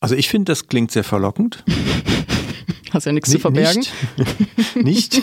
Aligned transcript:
Also 0.00 0.14
ich 0.14 0.28
finde, 0.28 0.52
das 0.52 0.68
klingt 0.68 0.92
sehr 0.92 1.04
verlockend. 1.04 1.64
Hast 2.90 3.04
ja 3.04 3.12
nichts 3.12 3.30
zu 3.30 3.38
verbergen. 3.38 3.84
Nicht. 4.76 4.76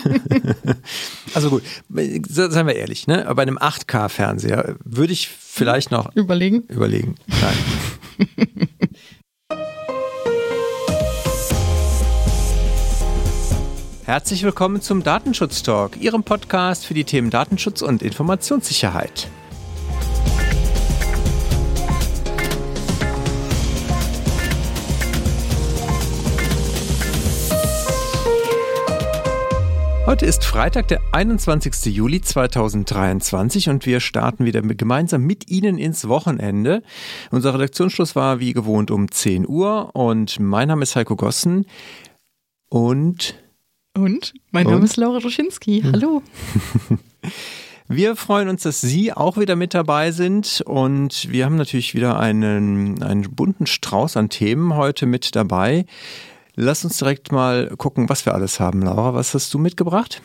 also 1.34 1.50
gut, 1.50 1.62
seien 1.88 2.66
wir 2.66 2.76
ehrlich, 2.76 3.08
ne? 3.08 3.26
bei 3.34 3.42
einem 3.42 3.58
8K-Fernseher 3.58 4.76
würde 4.84 5.12
ich 5.12 5.28
vielleicht 5.28 5.90
noch 5.90 6.14
überlegen. 6.14 6.62
Überlegen. 6.68 7.16
Nein. 7.26 7.56
Herzlich 14.04 14.44
willkommen 14.44 14.80
zum 14.80 15.02
Datenschutz 15.02 15.64
Talk, 15.64 16.00
Ihrem 16.00 16.22
Podcast 16.22 16.86
für 16.86 16.94
die 16.94 17.02
Themen 17.02 17.30
Datenschutz 17.30 17.82
und 17.82 18.02
Informationssicherheit. 18.02 19.28
Heute 30.06 30.24
ist 30.24 30.44
Freitag, 30.44 30.86
der 30.86 31.00
21. 31.10 31.86
Juli 31.86 32.20
2023 32.20 33.68
und 33.70 33.86
wir 33.86 33.98
starten 33.98 34.44
wieder 34.44 34.62
gemeinsam 34.62 35.22
mit 35.22 35.50
Ihnen 35.50 35.78
ins 35.78 36.06
Wochenende. 36.06 36.84
Unser 37.32 37.54
Redaktionsschluss 37.54 38.14
war 38.14 38.38
wie 38.38 38.52
gewohnt 38.52 38.92
um 38.92 39.10
10 39.10 39.48
Uhr 39.48 39.90
und 39.96 40.38
mein 40.38 40.68
Name 40.68 40.84
ist 40.84 40.94
Heiko 40.94 41.16
Gossen 41.16 41.66
und 42.68 43.34
und 43.98 44.34
mein 44.52 44.68
Name 44.68 44.84
ist 44.84 44.96
Laura 44.96 45.18
Ruschinski. 45.18 45.80
Hm. 45.80 45.92
Hallo. 45.92 46.22
Wir 47.88 48.14
freuen 48.14 48.48
uns, 48.48 48.62
dass 48.62 48.80
Sie 48.80 49.12
auch 49.12 49.36
wieder 49.38 49.56
mit 49.56 49.74
dabei 49.74 50.12
sind 50.12 50.62
und 50.66 51.30
wir 51.30 51.44
haben 51.44 51.54
natürlich 51.56 51.94
wieder 51.94 52.18
einen, 52.18 53.00
einen 53.02 53.22
bunten 53.22 53.66
Strauß 53.66 54.16
an 54.16 54.28
Themen 54.28 54.74
heute 54.74 55.06
mit 55.06 55.36
dabei. 55.36 55.84
Lass 56.56 56.84
uns 56.84 56.96
direkt 56.96 57.32
mal 57.32 57.68
gucken, 57.76 58.08
was 58.08 58.24
wir 58.24 58.34
alles 58.34 58.60
haben. 58.60 58.80
Laura, 58.80 59.14
was 59.14 59.34
hast 59.34 59.52
du 59.52 59.58
mitgebracht? 59.58 60.22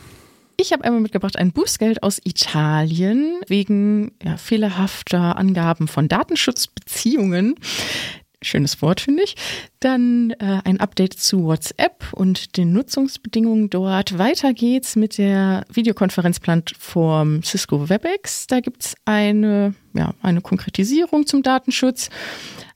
Ich 0.56 0.72
habe 0.72 0.84
einmal 0.84 1.02
mitgebracht 1.02 1.38
ein 1.38 1.52
Bußgeld 1.52 2.04
aus 2.04 2.22
Italien 2.24 3.42
wegen 3.48 4.12
ja, 4.24 4.38
fehlerhafter 4.38 5.36
Angaben 5.36 5.88
von 5.88 6.08
Datenschutzbeziehungen. 6.08 7.56
Schönes 8.44 8.82
Wort, 8.82 9.02
finde 9.02 9.24
ich. 9.24 9.36
Dann 9.82 10.32
äh, 10.40 10.62
ein 10.64 10.80
Update 10.80 11.14
zu 11.14 11.44
WhatsApp 11.44 12.06
und 12.14 12.58
den 12.58 12.74
Nutzungsbedingungen 12.74 13.70
dort. 13.70 14.18
Weiter 14.18 14.54
geht's 14.54 14.96
mit 14.96 15.18
der 15.18 15.64
Videokonferenzplattform 15.72 17.44
Cisco 17.44 17.90
WebEx. 17.90 18.48
Da 18.48 18.60
gibt's 18.60 18.96
eine, 19.06 19.76
ja, 19.94 20.14
eine 20.22 20.42
Konkretisierung 20.42 21.28
zum 21.28 21.44
Datenschutz. 21.44 22.10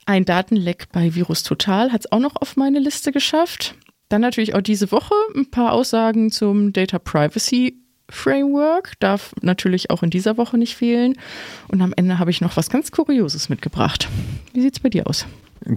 Ein 0.08 0.24
Datenleck 0.24 0.88
bei 0.92 1.16
Virus 1.16 1.42
Total 1.42 1.92
hat 1.92 2.02
es 2.02 2.12
auch 2.12 2.20
noch 2.20 2.36
auf 2.36 2.58
meine 2.58 2.78
Liste 2.80 3.12
geschafft. 3.12 3.76
Dann 4.08 4.22
natürlich 4.22 4.54
auch 4.54 4.62
diese 4.62 4.92
Woche 4.92 5.16
ein 5.36 5.50
paar 5.50 5.72
Aussagen 5.72 6.30
zum 6.30 6.74
Data 6.74 7.00
Privacy 7.00 7.80
Framework. 8.10 8.94
Darf 9.00 9.34
natürlich 9.42 9.90
auch 9.90 10.04
in 10.04 10.12
dieser 10.12 10.38
Woche 10.38 10.60
nicht 10.60 10.76
fehlen. 10.76 11.16
Und 11.70 11.82
am 11.82 11.92
Ende 11.96 12.20
habe 12.20 12.30
ich 12.30 12.40
noch 12.40 12.56
was 12.56 12.70
ganz 12.70 12.92
Kurioses 12.92 13.50
mitgebracht. 13.50 14.08
Wie 14.54 14.62
sieht 14.62 14.76
es 14.76 14.80
bei 14.80 14.90
dir 14.90 15.08
aus? 15.08 15.26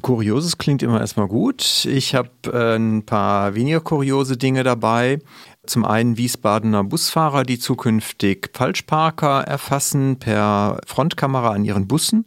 Kurioses 0.02 0.58
klingt 0.58 0.82
immer 0.82 1.00
erstmal 1.00 1.28
gut. 1.28 1.86
Ich 1.86 2.14
habe 2.14 2.28
äh, 2.52 2.76
ein 2.76 3.06
paar 3.06 3.54
weniger 3.54 3.80
kuriose 3.80 4.36
Dinge 4.36 4.62
dabei. 4.62 5.20
Zum 5.66 5.86
einen 5.86 6.18
Wiesbadener 6.18 6.84
Busfahrer, 6.84 7.44
die 7.44 7.58
zukünftig 7.58 8.50
Falschparker 8.52 9.44
erfassen 9.44 10.18
per 10.18 10.82
Frontkamera 10.86 11.52
an 11.52 11.64
ihren 11.64 11.88
Bussen. 11.88 12.26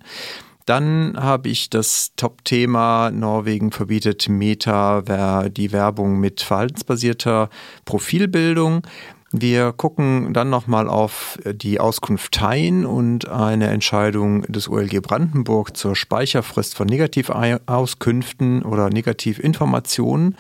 Dann 0.65 1.15
habe 1.17 1.49
ich 1.49 1.69
das 1.69 2.13
Top-Thema 2.15 3.11
Norwegen 3.11 3.71
verbietet 3.71 4.29
Meta, 4.29 5.49
die 5.49 5.71
Werbung 5.71 6.19
mit 6.19 6.41
verhaltensbasierter 6.41 7.49
Profilbildung. 7.85 8.81
Wir 9.33 9.71
gucken 9.71 10.33
dann 10.33 10.49
nochmal 10.49 10.89
auf 10.89 11.39
die 11.45 11.79
Auskunft 11.79 12.33
Tein 12.33 12.85
und 12.85 13.29
eine 13.29 13.67
Entscheidung 13.67 14.41
des 14.43 14.67
OLG 14.67 15.01
Brandenburg 15.01 15.77
zur 15.77 15.95
Speicherfrist 15.95 16.75
von 16.75 16.87
Negativauskünften 16.87 18.63
oder 18.63 18.89
Negativinformationen. 18.89 20.35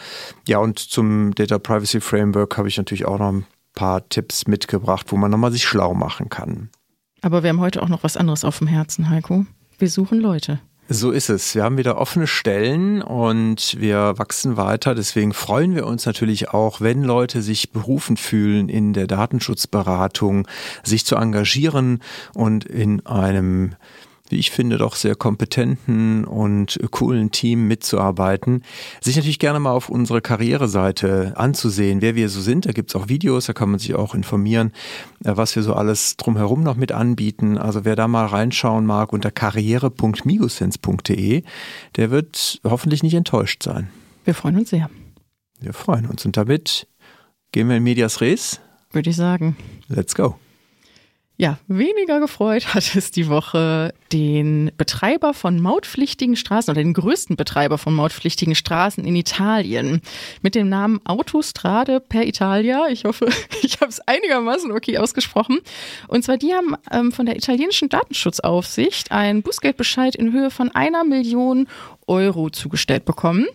Ja, 0.45 0.57
und 0.57 0.77
zum 0.79 1.33
Data 1.35 1.57
Privacy 1.57 2.01
Framework 2.01 2.57
habe 2.57 2.67
ich 2.67 2.75
natürlich 2.75 3.05
auch 3.05 3.19
noch 3.19 3.31
ein 3.31 3.45
paar 3.75 4.09
Tipps 4.09 4.45
mitgebracht, 4.45 5.05
wo 5.09 5.15
man 5.15 5.31
nochmal 5.31 5.53
sich 5.53 5.63
schlau 5.63 5.93
machen 5.93 6.27
kann. 6.27 6.69
Aber 7.21 7.43
wir 7.43 7.49
haben 7.49 7.61
heute 7.61 7.81
auch 7.81 7.87
noch 7.87 8.03
was 8.03 8.17
anderes 8.17 8.43
auf 8.43 8.57
dem 8.57 8.67
Herzen, 8.67 9.09
Heiko. 9.09 9.45
Wir 9.81 9.89
suchen 9.89 10.19
Leute. 10.19 10.59
So 10.89 11.09
ist 11.09 11.29
es. 11.29 11.55
Wir 11.55 11.63
haben 11.63 11.79
wieder 11.79 11.97
offene 11.97 12.27
Stellen 12.27 13.01
und 13.01 13.79
wir 13.79 14.13
wachsen 14.17 14.55
weiter. 14.55 14.93
Deswegen 14.93 15.33
freuen 15.33 15.73
wir 15.73 15.87
uns 15.87 16.05
natürlich 16.05 16.49
auch, 16.49 16.81
wenn 16.81 17.01
Leute 17.01 17.41
sich 17.41 17.71
berufen 17.71 18.15
fühlen, 18.15 18.69
in 18.69 18.93
der 18.93 19.07
Datenschutzberatung 19.07 20.47
sich 20.83 21.03
zu 21.03 21.15
engagieren 21.15 22.03
und 22.35 22.63
in 22.63 23.03
einem 23.07 23.73
wie 24.31 24.37
ich 24.37 24.51
finde, 24.51 24.77
doch 24.77 24.95
sehr 24.95 25.15
kompetenten 25.15 26.25
und 26.25 26.79
coolen 26.91 27.31
Team 27.31 27.67
mitzuarbeiten. 27.67 28.63
Sich 29.01 29.15
natürlich 29.15 29.39
gerne 29.39 29.59
mal 29.59 29.71
auf 29.71 29.89
unsere 29.89 30.21
Karriereseite 30.21 31.33
anzusehen, 31.35 32.01
wer 32.01 32.15
wir 32.15 32.29
so 32.29 32.41
sind. 32.41 32.65
Da 32.65 32.71
gibt's 32.71 32.95
auch 32.95 33.09
Videos, 33.09 33.45
da 33.45 33.53
kann 33.53 33.69
man 33.69 33.79
sich 33.79 33.93
auch 33.95 34.15
informieren, 34.15 34.71
äh, 35.23 35.31
was 35.35 35.55
wir 35.55 35.63
so 35.63 35.73
alles 35.73 36.17
drumherum 36.17 36.63
noch 36.63 36.75
mit 36.75 36.91
anbieten. 36.91 37.57
Also 37.57 37.85
wer 37.85 37.95
da 37.95 38.07
mal 38.07 38.25
reinschauen 38.25 38.85
mag 38.85 39.13
unter 39.13 39.31
karriere.migosense.de, 39.31 41.43
der 41.95 42.11
wird 42.11 42.59
hoffentlich 42.63 43.03
nicht 43.03 43.13
enttäuscht 43.13 43.63
sein. 43.63 43.89
Wir 44.23 44.33
freuen 44.33 44.57
uns 44.57 44.69
sehr. 44.69 44.89
Wir 45.59 45.73
freuen 45.73 46.07
uns. 46.07 46.25
Und 46.25 46.37
damit 46.37 46.87
gehen 47.51 47.67
wir 47.69 47.77
in 47.77 47.83
Medias 47.83 48.21
Res. 48.21 48.61
Würde 48.91 49.09
ich 49.09 49.15
sagen. 49.15 49.55
Let's 49.87 50.15
go. 50.15 50.35
Ja, 51.41 51.57
weniger 51.67 52.19
gefreut 52.19 52.75
hat 52.75 52.95
es 52.95 53.09
die 53.09 53.27
Woche 53.27 53.95
den 54.11 54.69
Betreiber 54.77 55.33
von 55.33 55.59
mautpflichtigen 55.59 56.35
Straßen 56.35 56.71
oder 56.71 56.83
den 56.83 56.93
größten 56.93 57.35
Betreiber 57.35 57.79
von 57.79 57.95
mautpflichtigen 57.95 58.53
Straßen 58.53 59.03
in 59.03 59.15
Italien 59.15 60.03
mit 60.43 60.53
dem 60.53 60.69
Namen 60.69 61.03
Autostrade 61.03 61.99
per 61.99 62.27
Italia. 62.27 62.89
Ich 62.89 63.05
hoffe, 63.05 63.27
ich 63.63 63.81
habe 63.81 63.89
es 63.89 63.99
einigermaßen 64.01 64.71
okay 64.71 64.99
ausgesprochen. 64.99 65.57
Und 66.07 66.23
zwar 66.23 66.37
die 66.37 66.53
haben 66.53 66.75
ähm, 66.91 67.11
von 67.11 67.25
der 67.25 67.37
italienischen 67.37 67.89
Datenschutzaufsicht 67.89 69.11
einen 69.11 69.41
Bußgeldbescheid 69.41 70.13
in 70.13 70.33
Höhe 70.33 70.51
von 70.51 70.69
einer 70.69 71.03
Million 71.03 71.67
Euro 72.05 72.51
zugestellt 72.51 73.03
bekommen. 73.03 73.47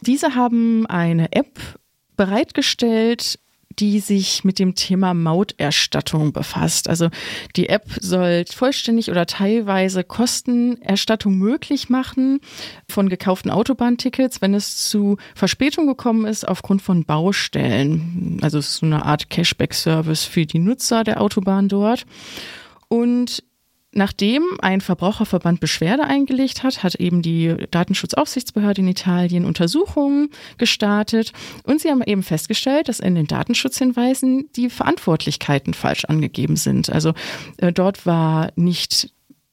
Diese 0.00 0.34
haben 0.34 0.86
eine 0.86 1.30
App 1.32 1.58
bereitgestellt, 2.16 3.38
die 3.78 4.00
sich 4.00 4.44
mit 4.44 4.58
dem 4.58 4.74
Thema 4.74 5.14
Mauterstattung 5.14 6.32
befasst. 6.32 6.88
Also 6.88 7.08
die 7.56 7.68
App 7.68 7.84
soll 8.00 8.44
vollständig 8.52 9.10
oder 9.10 9.26
teilweise 9.26 10.04
Kostenerstattung 10.04 11.36
möglich 11.36 11.88
machen 11.88 12.40
von 12.88 13.08
gekauften 13.08 13.50
Autobahntickets, 13.50 14.40
wenn 14.40 14.54
es 14.54 14.88
zu 14.88 15.16
Verspätung 15.34 15.86
gekommen 15.86 16.26
ist 16.26 16.46
aufgrund 16.46 16.82
von 16.82 17.04
Baustellen. 17.04 18.38
Also 18.42 18.58
es 18.58 18.68
ist 18.68 18.76
so 18.76 18.86
eine 18.86 19.04
Art 19.04 19.30
Cashback-Service 19.30 20.24
für 20.24 20.46
die 20.46 20.58
Nutzer 20.58 21.04
der 21.04 21.20
Autobahn 21.20 21.68
dort. 21.68 22.06
Und 22.88 23.44
Nachdem 23.92 24.42
ein 24.60 24.82
Verbraucherverband 24.82 25.60
Beschwerde 25.60 26.04
eingelegt 26.04 26.62
hat, 26.62 26.82
hat 26.82 26.96
eben 26.96 27.22
die 27.22 27.54
Datenschutzaufsichtsbehörde 27.70 28.82
in 28.82 28.88
Italien 28.88 29.46
Untersuchungen 29.46 30.28
gestartet 30.58 31.32
und 31.64 31.80
sie 31.80 31.88
haben 31.88 32.02
eben 32.02 32.22
festgestellt, 32.22 32.88
dass 32.88 33.00
in 33.00 33.14
den 33.14 33.26
Datenschutzhinweisen 33.26 34.50
die 34.54 34.68
Verantwortlichkeiten 34.68 35.72
falsch 35.72 36.04
angegeben 36.04 36.56
sind. 36.56 36.90
Also 36.90 37.14
äh, 37.56 37.72
dort 37.72 38.04
war 38.04 38.52
nicht 38.56 39.10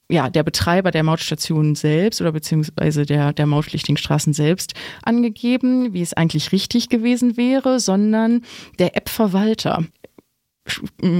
ja, 0.09 0.29
der 0.29 0.43
Betreiber 0.43 0.91
der 0.91 1.03
Mautstation 1.03 1.73
selbst 1.73 2.21
oder 2.21 2.31
beziehungsweise 2.31 3.05
der, 3.05 3.33
der 3.33 3.47
mautpflichtigen 3.47 3.97
Straßen 3.97 4.33
selbst 4.33 4.73
angegeben, 5.01 5.93
wie 5.93 6.01
es 6.01 6.13
eigentlich 6.13 6.51
richtig 6.51 6.89
gewesen 6.89 7.37
wäre, 7.37 7.79
sondern 7.79 8.43
der 8.77 8.95
App-Verwalter. 8.95 9.85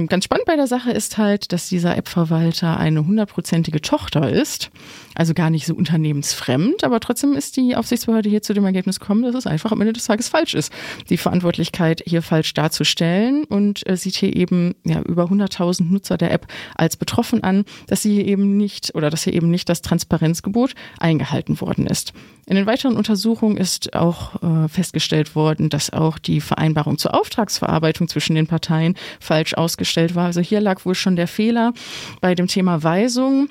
Ganz 0.08 0.24
spannend 0.24 0.46
bei 0.46 0.56
der 0.56 0.66
Sache 0.66 0.90
ist 0.90 1.18
halt, 1.18 1.52
dass 1.52 1.68
dieser 1.68 1.96
App-Verwalter 1.96 2.80
eine 2.80 3.06
hundertprozentige 3.06 3.80
Tochter 3.80 4.28
ist, 4.28 4.70
also 5.14 5.34
gar 5.34 5.50
nicht 5.50 5.66
so 5.66 5.74
unternehmensfremd, 5.74 6.82
aber 6.82 6.98
trotzdem 6.98 7.34
ist 7.34 7.56
die 7.56 7.76
Aufsichtsbehörde 7.76 8.28
hier 8.28 8.42
zu 8.42 8.54
dem 8.54 8.64
Ergebnis 8.64 8.98
gekommen, 8.98 9.22
dass 9.22 9.36
es 9.36 9.46
einfach 9.46 9.70
am 9.70 9.80
Ende 9.80 9.92
des 9.92 10.04
Tages 10.04 10.28
falsch 10.28 10.54
ist, 10.54 10.72
die 11.10 11.16
Verantwortlichkeit 11.16 12.02
hier 12.04 12.22
falsch 12.22 12.54
darzustellen 12.54 13.44
und 13.44 13.88
äh, 13.88 13.96
sieht 13.96 14.16
hier 14.16 14.34
eben 14.34 14.74
ja, 14.84 15.00
über 15.02 15.26
100.000 15.26 15.84
Nutzer 15.92 16.16
der 16.16 16.32
App 16.32 16.48
als 16.74 16.96
betroffen 16.96 17.44
an, 17.44 17.64
dass 17.86 18.02
sie 18.02 18.20
eben 18.22 18.56
nicht 18.56 18.96
oder 18.96 19.10
dass 19.10 19.22
hier 19.22 19.34
eben 19.34 19.50
nicht 19.50 19.68
das 19.68 19.80
Transparenzgebot 19.80 20.74
eingehalten 20.98 21.60
worden 21.60 21.86
ist. 21.86 22.12
In 22.48 22.54
den 22.54 22.66
weiteren 22.66 22.96
Untersuchungen 22.96 23.56
ist 23.56 23.94
auch 23.94 24.42
äh, 24.42 24.68
festgestellt 24.68 25.34
worden, 25.34 25.68
dass 25.68 25.92
auch 25.92 26.18
die 26.18 26.40
Vereinbarung 26.40 26.96
zur 26.96 27.14
Auftragsverarbeitung 27.14 28.06
zwischen 28.06 28.36
den 28.36 28.46
Parteien 28.46 28.94
falsch 29.18 29.35
ausgestellt 29.56 30.14
war. 30.14 30.26
Also 30.26 30.40
hier 30.40 30.60
lag 30.60 30.84
wohl 30.84 30.94
schon 30.94 31.16
der 31.16 31.28
Fehler 31.28 31.72
bei 32.20 32.34
dem 32.34 32.46
Thema 32.46 32.82
Weisung, 32.82 33.48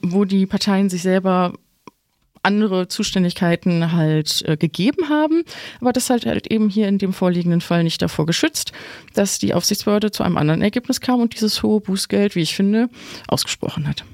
wo 0.00 0.24
die 0.24 0.46
Parteien 0.46 0.88
sich 0.88 1.02
selber 1.02 1.54
andere 2.42 2.88
Zuständigkeiten 2.88 3.92
halt 3.92 4.42
äh, 4.46 4.56
gegeben 4.56 5.08
haben, 5.08 5.42
aber 5.80 5.92
das 5.92 6.08
halt 6.08 6.24
halt 6.24 6.46
eben 6.46 6.68
hier 6.68 6.88
in 6.88 6.98
dem 6.98 7.12
vorliegenden 7.12 7.60
Fall 7.60 7.82
nicht 7.82 8.00
davor 8.00 8.26
geschützt, 8.26 8.72
dass 9.14 9.38
die 9.38 9.54
Aufsichtsbehörde 9.54 10.10
zu 10.10 10.22
einem 10.22 10.36
anderen 10.36 10.62
Ergebnis 10.62 11.00
kam 11.00 11.20
und 11.20 11.34
dieses 11.34 11.62
hohe 11.62 11.80
Bußgeld, 11.80 12.36
wie 12.36 12.42
ich 12.42 12.54
finde, 12.54 12.88
ausgesprochen 13.26 13.88
hat. 13.88 14.04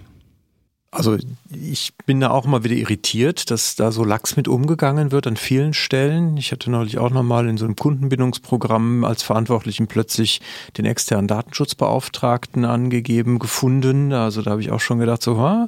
Also 0.94 1.16
ich 1.50 1.92
bin 2.06 2.20
da 2.20 2.30
auch 2.30 2.46
mal 2.46 2.62
wieder 2.62 2.76
irritiert, 2.76 3.50
dass 3.50 3.74
da 3.74 3.90
so 3.90 4.04
lax 4.04 4.36
mit 4.36 4.46
umgegangen 4.46 5.10
wird 5.10 5.26
an 5.26 5.36
vielen 5.36 5.74
Stellen. 5.74 6.36
Ich 6.36 6.52
hatte 6.52 6.70
neulich 6.70 6.98
auch 6.98 7.10
nochmal 7.10 7.48
in 7.48 7.56
so 7.56 7.64
einem 7.64 7.74
Kundenbindungsprogramm 7.74 9.04
als 9.04 9.24
Verantwortlichen 9.24 9.88
plötzlich 9.88 10.40
den 10.78 10.84
externen 10.84 11.26
Datenschutzbeauftragten 11.26 12.64
angegeben, 12.64 13.40
gefunden. 13.40 14.12
Also 14.12 14.42
da 14.42 14.52
habe 14.52 14.60
ich 14.60 14.70
auch 14.70 14.78
schon 14.78 15.00
gedacht, 15.00 15.22
so, 15.22 15.36
ha, 15.38 15.66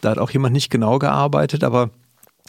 da 0.00 0.10
hat 0.10 0.18
auch 0.18 0.30
jemand 0.30 0.52
nicht 0.52 0.70
genau 0.70 1.00
gearbeitet, 1.00 1.64
aber 1.64 1.90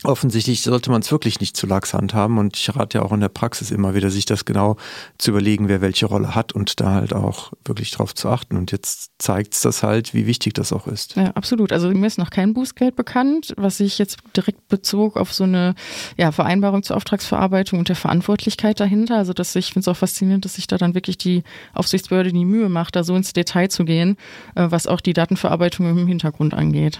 offensichtlich 0.01 0.62
sollte 0.62 0.90
man 0.90 1.01
es 1.01 1.12
wirklich 1.12 1.40
nicht 1.40 1.56
zu 1.56 1.68
lax 1.68 1.94
handhaben 1.94 2.38
und 2.38 2.57
ich 2.57 2.75
rate 2.75 2.98
ja 2.98 3.04
auch 3.04 3.12
in 3.12 3.19
der 3.19 3.30
Praxis 3.30 3.72
immer 3.72 3.94
wieder, 3.94 4.10
sich 4.10 4.25
das 4.25 4.44
genau 4.44 4.75
zu 5.18 5.31
überlegen, 5.31 5.69
wer 5.69 5.81
welche 5.81 6.07
Rolle 6.07 6.36
hat 6.36 6.51
und 6.51 6.80
da 6.81 6.95
halt 6.95 7.13
auch 7.13 7.54
wirklich 7.63 7.92
drauf 7.92 8.13
zu 8.16 8.30
achten. 8.30 8.57
Und 8.57 8.72
jetzt 8.72 9.12
zeigt 9.19 9.54
es 9.54 9.62
das 9.62 9.84
halt, 9.84 10.13
wie 10.13 10.25
wichtig 10.25 10.56
das 10.56 10.74
auch 10.74 10.88
ist. 10.88 11.16
Ja, 11.16 11.28
absolut. 11.31 11.72
Also 11.72 11.90
mir 11.90 12.07
ist 12.07 12.18
noch 12.18 12.31
kein 12.31 12.54
Bußgeld 12.54 12.95
bekannt, 12.95 13.54
was 13.56 13.78
sich 13.78 13.98
jetzt 14.00 14.18
direkt 14.36 14.68
bezog 14.68 15.16
auf 15.16 15.34
so 15.34 15.44
eine 15.44 15.75
ja, 16.18 16.31
Vereinbarung 16.31 16.84
zur 16.84 16.98
Auftragsverarbeitung 16.98 17.80
und 17.80 17.89
der 17.89 17.96
Verantwortlichkeit 17.96 18.80
dahinter. 18.80 19.18
Also 19.18 19.34
dass 19.34 19.56
ich 19.56 19.68
finde 19.68 19.81
es 19.81 19.88
auch 19.88 19.98
faszinierend, 19.98 20.44
dass 20.44 20.56
sich 20.56 20.68
da 20.68 20.78
dann 20.78 20.96
wirklich 20.96 21.18
die 21.18 21.44
Aufsichtsbehörde 21.74 22.34
die 22.34 22.46
Mühe 22.46 22.68
macht, 22.68 22.96
da 22.96 23.04
so 23.04 23.16
ins 23.16 23.34
Detail 23.34 23.69
zu 23.69 23.86
gehen, 23.86 24.18
äh, 24.56 24.68
was 24.69 24.88
auch 24.88 25.01
die 25.01 25.13
Datenverarbeitung 25.13 25.88
im 25.88 26.07
Hintergrund 26.07 26.54
angeht. 26.54 27.00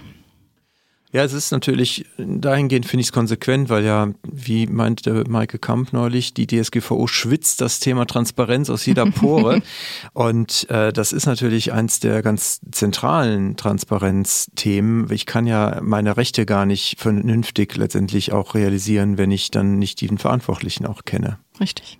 Ja, 1.14 1.24
es 1.24 1.34
ist 1.34 1.52
natürlich, 1.52 2.08
dahingehend 2.18 2.88
finde 2.88 3.02
ich 3.02 3.08
es 3.08 3.12
konsequent, 3.12 3.70
weil 3.70 3.86
ja, 3.86 4.10
wie 4.24 4.66
meinte 4.66 5.24
Maike 5.30 5.60
Kamp 5.60 5.94
neulich, 5.94 6.34
die 6.34 6.48
DSGVO 6.48 7.06
schwitzt 7.06 7.62
das 7.62 7.80
Thema 7.80 8.06
Transparenz 8.06 8.72
aus 8.72 8.84
jeder 8.88 9.06
Pore. 9.06 9.62
Und 10.14 10.68
äh, 10.72 10.92
das 10.92 11.14
ist 11.14 11.28
natürlich 11.28 11.72
eins 11.72 12.00
der 12.00 12.24
ganz 12.24 12.62
zentralen 12.72 13.56
Transparenzthemen. 13.58 15.12
Ich 15.12 15.28
kann 15.28 15.46
ja 15.46 15.80
meine 15.84 16.18
Rechte 16.18 16.48
gar 16.48 16.66
nicht 16.66 17.00
vernünftig 17.00 17.78
letztendlich 17.78 18.34
auch 18.34 18.56
realisieren, 18.56 19.20
wenn 19.20 19.30
ich 19.30 19.52
dann 19.52 19.78
nicht 19.78 20.02
den 20.02 20.18
Verantwortlichen 20.18 20.88
auch 20.88 21.06
kenne. 21.06 21.38
Richtig. 21.60 22.00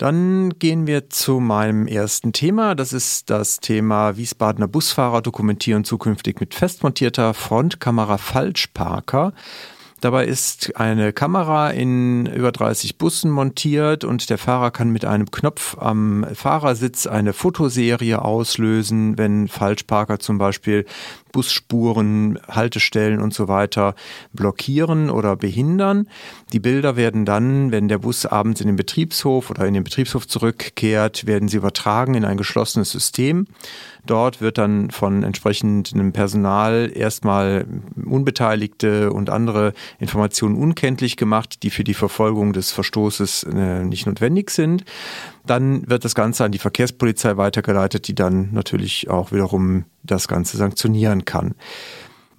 Dann 0.00 0.54
gehen 0.58 0.86
wir 0.86 1.10
zu 1.10 1.40
meinem 1.40 1.86
ersten 1.86 2.32
Thema. 2.32 2.74
Das 2.74 2.94
ist 2.94 3.28
das 3.28 3.60
Thema 3.60 4.16
Wiesbadener 4.16 4.66
Busfahrer 4.66 5.20
dokumentieren 5.20 5.84
zukünftig 5.84 6.40
mit 6.40 6.54
festmontierter 6.54 7.34
Frontkamera 7.34 8.16
Falschparker. 8.16 9.34
Dabei 10.00 10.24
ist 10.24 10.74
eine 10.76 11.12
Kamera 11.12 11.68
in 11.68 12.24
über 12.24 12.50
30 12.50 12.96
Bussen 12.96 13.30
montiert 13.30 14.02
und 14.02 14.30
der 14.30 14.38
Fahrer 14.38 14.70
kann 14.70 14.88
mit 14.88 15.04
einem 15.04 15.30
Knopf 15.30 15.76
am 15.78 16.24
Fahrersitz 16.32 17.06
eine 17.06 17.34
Fotoserie 17.34 18.22
auslösen, 18.22 19.18
wenn 19.18 19.48
Falschparker 19.48 20.18
zum 20.18 20.38
Beispiel 20.38 20.86
Busspuren, 21.32 22.38
Haltestellen 22.48 23.20
und 23.20 23.34
so 23.34 23.48
weiter 23.48 23.94
blockieren 24.32 25.10
oder 25.10 25.36
behindern. 25.36 26.08
Die 26.52 26.60
Bilder 26.60 26.96
werden 26.96 27.24
dann, 27.24 27.72
wenn 27.72 27.88
der 27.88 27.98
Bus 27.98 28.26
abends 28.26 28.60
in 28.60 28.66
den 28.66 28.76
Betriebshof 28.76 29.50
oder 29.50 29.66
in 29.66 29.74
den 29.74 29.84
Betriebshof 29.84 30.26
zurückkehrt, 30.26 31.26
werden 31.26 31.48
sie 31.48 31.56
übertragen 31.56 32.14
in 32.14 32.24
ein 32.24 32.36
geschlossenes 32.36 32.90
System. 32.90 33.46
Dort 34.06 34.40
wird 34.40 34.58
dann 34.58 34.90
von 34.90 35.22
entsprechendem 35.22 36.12
Personal 36.12 36.90
erstmal 36.94 37.66
Unbeteiligte 38.02 39.12
und 39.12 39.30
andere 39.30 39.72
Informationen 39.98 40.56
unkenntlich 40.56 41.16
gemacht, 41.16 41.62
die 41.62 41.70
für 41.70 41.84
die 41.84 41.94
Verfolgung 41.94 42.52
des 42.52 42.72
Verstoßes 42.72 43.44
äh, 43.44 43.84
nicht 43.84 44.06
notwendig 44.06 44.50
sind. 44.50 44.84
Dann 45.46 45.88
wird 45.88 46.04
das 46.04 46.14
Ganze 46.14 46.44
an 46.44 46.52
die 46.52 46.58
Verkehrspolizei 46.58 47.36
weitergeleitet, 47.36 48.08
die 48.08 48.14
dann 48.14 48.52
natürlich 48.52 49.08
auch 49.10 49.32
wiederum 49.32 49.84
das 50.02 50.28
Ganze 50.28 50.56
sanktionieren 50.56 51.24
kann. 51.24 51.54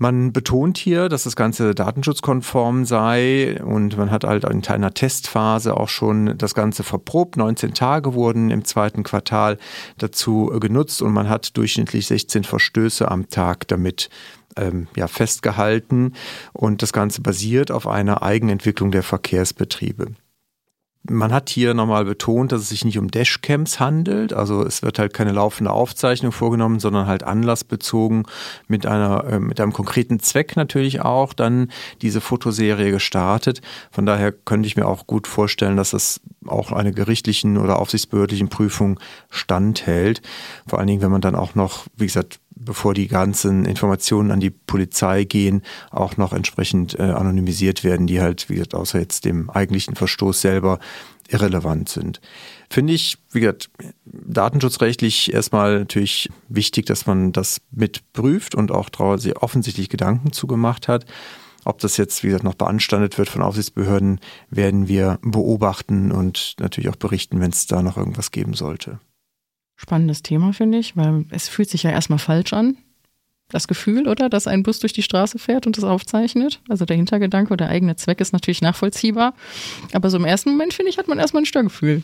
Man 0.02 0.34
betont 0.34 0.80
hier, 0.80 1.10
dass 1.10 1.26
das 1.26 1.36
Ganze 1.36 1.76
datenschutzkonform 1.76 2.86
sei 2.86 3.62
und 3.64 3.98
man 3.98 4.10
hat 4.10 4.24
halt 4.24 4.46
in 4.46 4.66
einer 4.66 4.96
Testphase 4.96 5.78
auch 5.78 5.90
schon 5.90 6.40
das 6.40 6.56
Ganze 6.56 6.82
verprobt. 6.82 7.38
19 7.38 7.76
Tage 7.76 8.16
wurden 8.16 8.50
im 8.50 8.66
zweiten 8.66 9.04
Quartal 9.04 9.60
dazu 10.00 10.48
genutzt 10.60 11.04
und 11.04 11.14
man 11.14 11.30
hat 11.30 11.56
durchschnittlich 11.56 12.08
16 12.08 12.46
Verstöße 12.46 13.12
am 13.12 13.30
Tag 13.30 13.68
damit 13.68 14.10
ähm, 14.56 14.88
ja, 14.96 15.08
festgehalten 15.08 16.14
und 16.52 16.82
das 16.82 16.94
Ganze 16.94 17.22
basiert 17.22 17.70
auf 17.70 17.86
einer 17.86 18.24
Eigenentwicklung 18.24 18.90
der 18.90 19.04
Verkehrsbetriebe. 19.04 20.16
Man 21.04 21.34
hat 21.34 21.50
hier 21.50 21.74
nochmal 21.74 22.06
betont, 22.06 22.52
dass 22.52 22.62
es 22.62 22.70
sich 22.70 22.86
nicht 22.86 23.00
um 23.00 23.10
Dashcams 23.10 23.80
handelt. 23.80 24.34
Also 24.34 24.64
es 24.64 24.84
wird 24.84 25.00
halt 25.00 25.14
keine 25.14 25.32
laufende 25.32 25.72
Aufzeichnung 25.72 26.32
vorgenommen, 26.32 26.80
sondern 26.80 27.08
halt 27.08 27.24
anlassbezogen 27.24 28.28
mit 28.68 28.86
einer, 28.86 29.24
äh, 29.26 29.40
mit 29.40 29.60
einem 29.60 29.74
konkreten 29.74 30.20
Zweck 30.20 30.56
natürlich 30.56 31.02
auch 31.02 31.34
dann 31.34 31.72
diese 32.04 32.22
Fotoserie 32.22 32.92
gestartet. 32.92 33.62
Von 33.90 34.06
daher 34.06 34.32
könnte 34.32 34.68
ich 34.68 34.78
mir 34.78 34.88
auch 34.88 35.08
gut 35.08 35.26
vorstellen, 35.26 35.76
dass 35.76 35.92
das 35.92 36.22
auch 36.46 36.72
einer 36.72 36.92
gerichtlichen 36.92 37.58
oder 37.58 37.80
aufsichtsbehördlichen 37.80 38.50
Prüfung 38.50 39.00
standhält. 39.32 40.22
Vor 40.68 40.78
allen 40.78 40.88
Dingen, 40.88 41.02
wenn 41.02 41.12
man 41.12 41.22
dann 41.22 41.36
auch 41.36 41.56
noch, 41.56 41.86
wie 41.98 42.06
gesagt, 42.06 42.40
bevor 42.64 42.94
die 42.94 43.08
ganzen 43.08 43.66
Informationen 43.66 44.32
an 44.32 44.40
die 44.40 44.50
Polizei 44.50 45.24
gehen, 45.24 45.62
auch 45.90 46.18
noch 46.18 46.34
entsprechend 46.34 46.98
äh, 47.00 47.04
anonymisiert 47.04 47.84
werden, 47.84 48.08
die 48.08 48.22
halt, 48.22 48.50
wie 48.50 48.56
gesagt, 48.56 48.76
außer 48.76 49.00
jetzt 49.00 49.26
dem 49.26 49.50
eigentlichen 49.50 49.96
Verstoß 49.96 50.42
selber 50.42 50.80
irrelevant 51.30 51.90
sind. 51.90 52.22
Finde 52.70 52.94
ich, 52.94 53.18
wie 53.32 53.42
gesagt, 53.42 53.70
datenschutzrechtlich 54.06 55.34
erstmal 55.34 55.80
natürlich 55.80 56.30
wichtig, 56.50 56.86
dass 56.86 57.06
man 57.06 57.32
das 57.32 57.62
mitprüft 57.72 58.56
und 58.56 58.72
auch 58.72 58.90
sehr 59.18 59.42
offensichtlich 59.42 59.90
Gedanken 59.90 60.32
zugemacht 60.32 60.88
hat. 60.88 61.06
Ob 61.64 61.80
das 61.80 61.98
jetzt, 61.98 62.24
wie 62.24 62.28
gesagt, 62.28 62.44
noch 62.44 62.56
beanstandet 62.56 63.18
wird 63.18 63.30
von 63.30 63.44
Aufsichtsbehörden, 63.44 64.20
werden 64.50 64.88
wir 64.88 65.20
beobachten 65.22 66.12
und 66.12 66.56
natürlich 66.60 66.90
auch 66.90 66.96
berichten, 66.96 67.40
wenn 67.40 67.52
es 67.52 67.68
da 67.68 67.82
noch 67.82 67.98
irgendwas 67.98 68.32
geben 68.32 68.54
sollte. 68.54 69.00
Spannendes 69.82 70.22
Thema, 70.22 70.54
finde 70.54 70.78
ich, 70.78 70.96
weil 70.96 71.26
es 71.32 71.50
fühlt 71.50 71.68
sich 71.68 71.82
ja 71.82 71.90
erstmal 71.90 72.20
falsch 72.20 72.54
an. 72.54 72.78
Das 73.50 73.68
Gefühl, 73.68 74.08
oder? 74.08 74.30
Dass 74.30 74.46
ein 74.46 74.62
Bus 74.62 74.78
durch 74.78 74.94
die 74.94 75.02
Straße 75.02 75.40
fährt 75.40 75.66
und 75.66 75.76
das 75.76 75.84
aufzeichnet. 75.84 76.62
Also 76.70 76.86
der 76.86 76.98
Hintergedanke 76.98 77.52
oder 77.52 77.66
der 77.66 77.74
eigene 77.74 77.96
Zweck 77.96 78.22
ist 78.22 78.32
natürlich 78.32 78.62
nachvollziehbar. 78.62 79.34
Aber 79.92 80.12
so 80.12 80.18
im 80.18 80.26
ersten 80.26 80.52
Moment, 80.52 80.76
finde 80.76 80.92
ich, 80.92 81.00
hat 81.00 81.08
man 81.08 81.18
erstmal 81.18 81.42
ein 81.42 81.48
Störgefühl. 81.48 82.04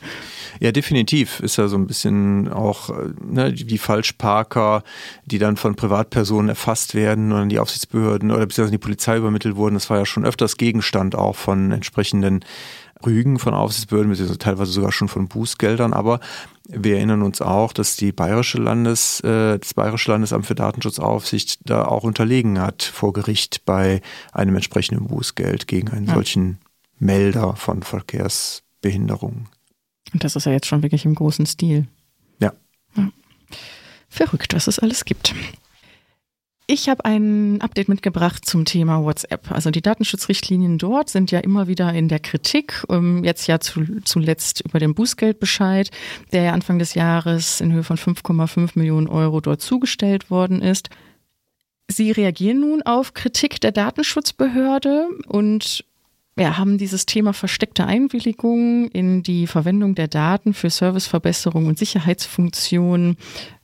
Ja, 0.60 0.72
definitiv. 0.72 1.40
Ist 1.40 1.58
ja 1.58 1.68
so 1.68 1.78
ein 1.78 1.86
bisschen 1.86 2.52
auch 2.52 2.90
ne, 3.24 3.54
die 3.54 3.78
Falschparker, 3.78 4.84
die 5.26 5.38
dann 5.38 5.56
von 5.56 5.76
Privatpersonen 5.76 6.50
erfasst 6.50 6.96
werden 6.96 7.32
und 7.32 7.50
die 7.50 7.60
Aufsichtsbehörden 7.60 8.32
oder 8.32 8.48
beziehungsweise 8.48 8.72
die 8.72 8.84
Polizei 8.84 9.18
übermittelt 9.18 9.56
wurden. 9.56 9.76
Das 9.76 9.92
war 9.92 10.00
ja 10.00 10.06
schon 10.08 10.26
öfters 10.26 10.58
Gegenstand 10.58 11.14
auch 11.14 11.36
von 11.36 11.72
entsprechenden 11.72 12.44
Rügen 13.06 13.40
von 13.40 13.54
Aufsichtsbehörden, 13.54 14.10
beziehungsweise 14.10 14.40
teilweise 14.40 14.72
sogar 14.72 14.92
schon 14.92 15.08
von 15.08 15.28
Bußgeldern. 15.28 15.94
Aber 15.94 16.20
wir 16.68 16.98
erinnern 16.98 17.22
uns 17.22 17.42
auch, 17.42 17.74
dass 17.74 17.96
die 17.96 18.12
Bayerische 18.12 18.58
Landes, 18.58 19.20
äh, 19.22 19.60
das 19.60 19.74
Bayerische 19.74 20.12
Landesamt 20.12 20.46
für 20.46 20.56
Datenschutzaufsicht 20.56 21.60
da 21.66 21.86
auch 21.86 22.04
unterlegen 22.04 22.60
hat 22.60 22.84
vor 22.84 23.14
Gericht 23.14 23.66
bei 23.66 24.02
einem 24.32 24.56
entsprechenden 24.56 25.08
Bußgeld 25.08 25.68
gegen 25.68 25.90
einen 25.90 26.08
ja. 26.08 26.14
solchen 26.14 26.60
Melder 27.00 27.56
von 27.56 27.84
Verkehrsbehinderungen. 27.84 29.50
Und 30.14 30.24
das 30.24 30.36
ist 30.36 30.46
ja 30.46 30.52
jetzt 30.52 30.68
schon 30.68 30.84
wirklich 30.84 31.06
im 31.06 31.16
großen 31.16 31.46
Stil. 31.46 31.88
Ja. 32.40 32.54
ja. 32.96 33.10
Verrückt, 34.10 34.54
was 34.54 34.68
es 34.68 34.80
alles 34.80 35.06
gibt. 35.06 35.34
Ich 36.70 36.90
habe 36.90 37.06
ein 37.06 37.62
Update 37.62 37.88
mitgebracht 37.88 38.46
zum 38.46 38.66
Thema 38.66 39.02
WhatsApp. 39.02 39.52
Also 39.52 39.72
die 39.72 39.82
Datenschutzrichtlinien 39.82 40.78
dort 40.78 41.10
sind 41.10 41.32
ja 41.32 41.40
immer 41.40 41.68
wieder 41.68 41.94
in 41.94 42.10
der 42.10 42.20
Kritik. 42.20 42.84
Ähm, 42.90 43.24
jetzt 43.24 43.48
ja 43.48 43.58
zuletzt 43.62 44.62
über 44.66 44.78
den 44.78 44.94
Bußgeldbescheid, 44.94 45.90
der 46.34 46.44
ja 46.44 46.52
Anfang 46.52 46.78
des 46.78 46.94
Jahres 46.94 47.62
in 47.62 47.72
Höhe 47.72 47.84
von 47.84 47.96
5,5 47.96 48.72
Millionen 48.76 49.08
Euro 49.08 49.40
dort 49.40 49.62
zugestellt 49.62 50.30
worden 50.30 50.62
ist. 50.62 50.90
Sie 51.88 52.12
reagieren 52.12 52.60
nun 52.60 52.82
auf 52.82 53.14
Kritik 53.14 53.62
der 53.62 53.72
Datenschutzbehörde 53.72 55.08
und 55.26 55.86
ja, 56.38 56.58
haben 56.58 56.78
dieses 56.78 57.06
Thema 57.06 57.32
versteckte 57.32 57.86
Einwilligung 57.86 58.90
in 58.90 59.24
die 59.24 59.48
Verwendung 59.48 59.96
der 59.96 60.10
Daten 60.10 60.54
für 60.54 60.70
Serviceverbesserung 60.70 61.66
und 61.66 61.80
Sicherheitsfunktionen 61.80 63.16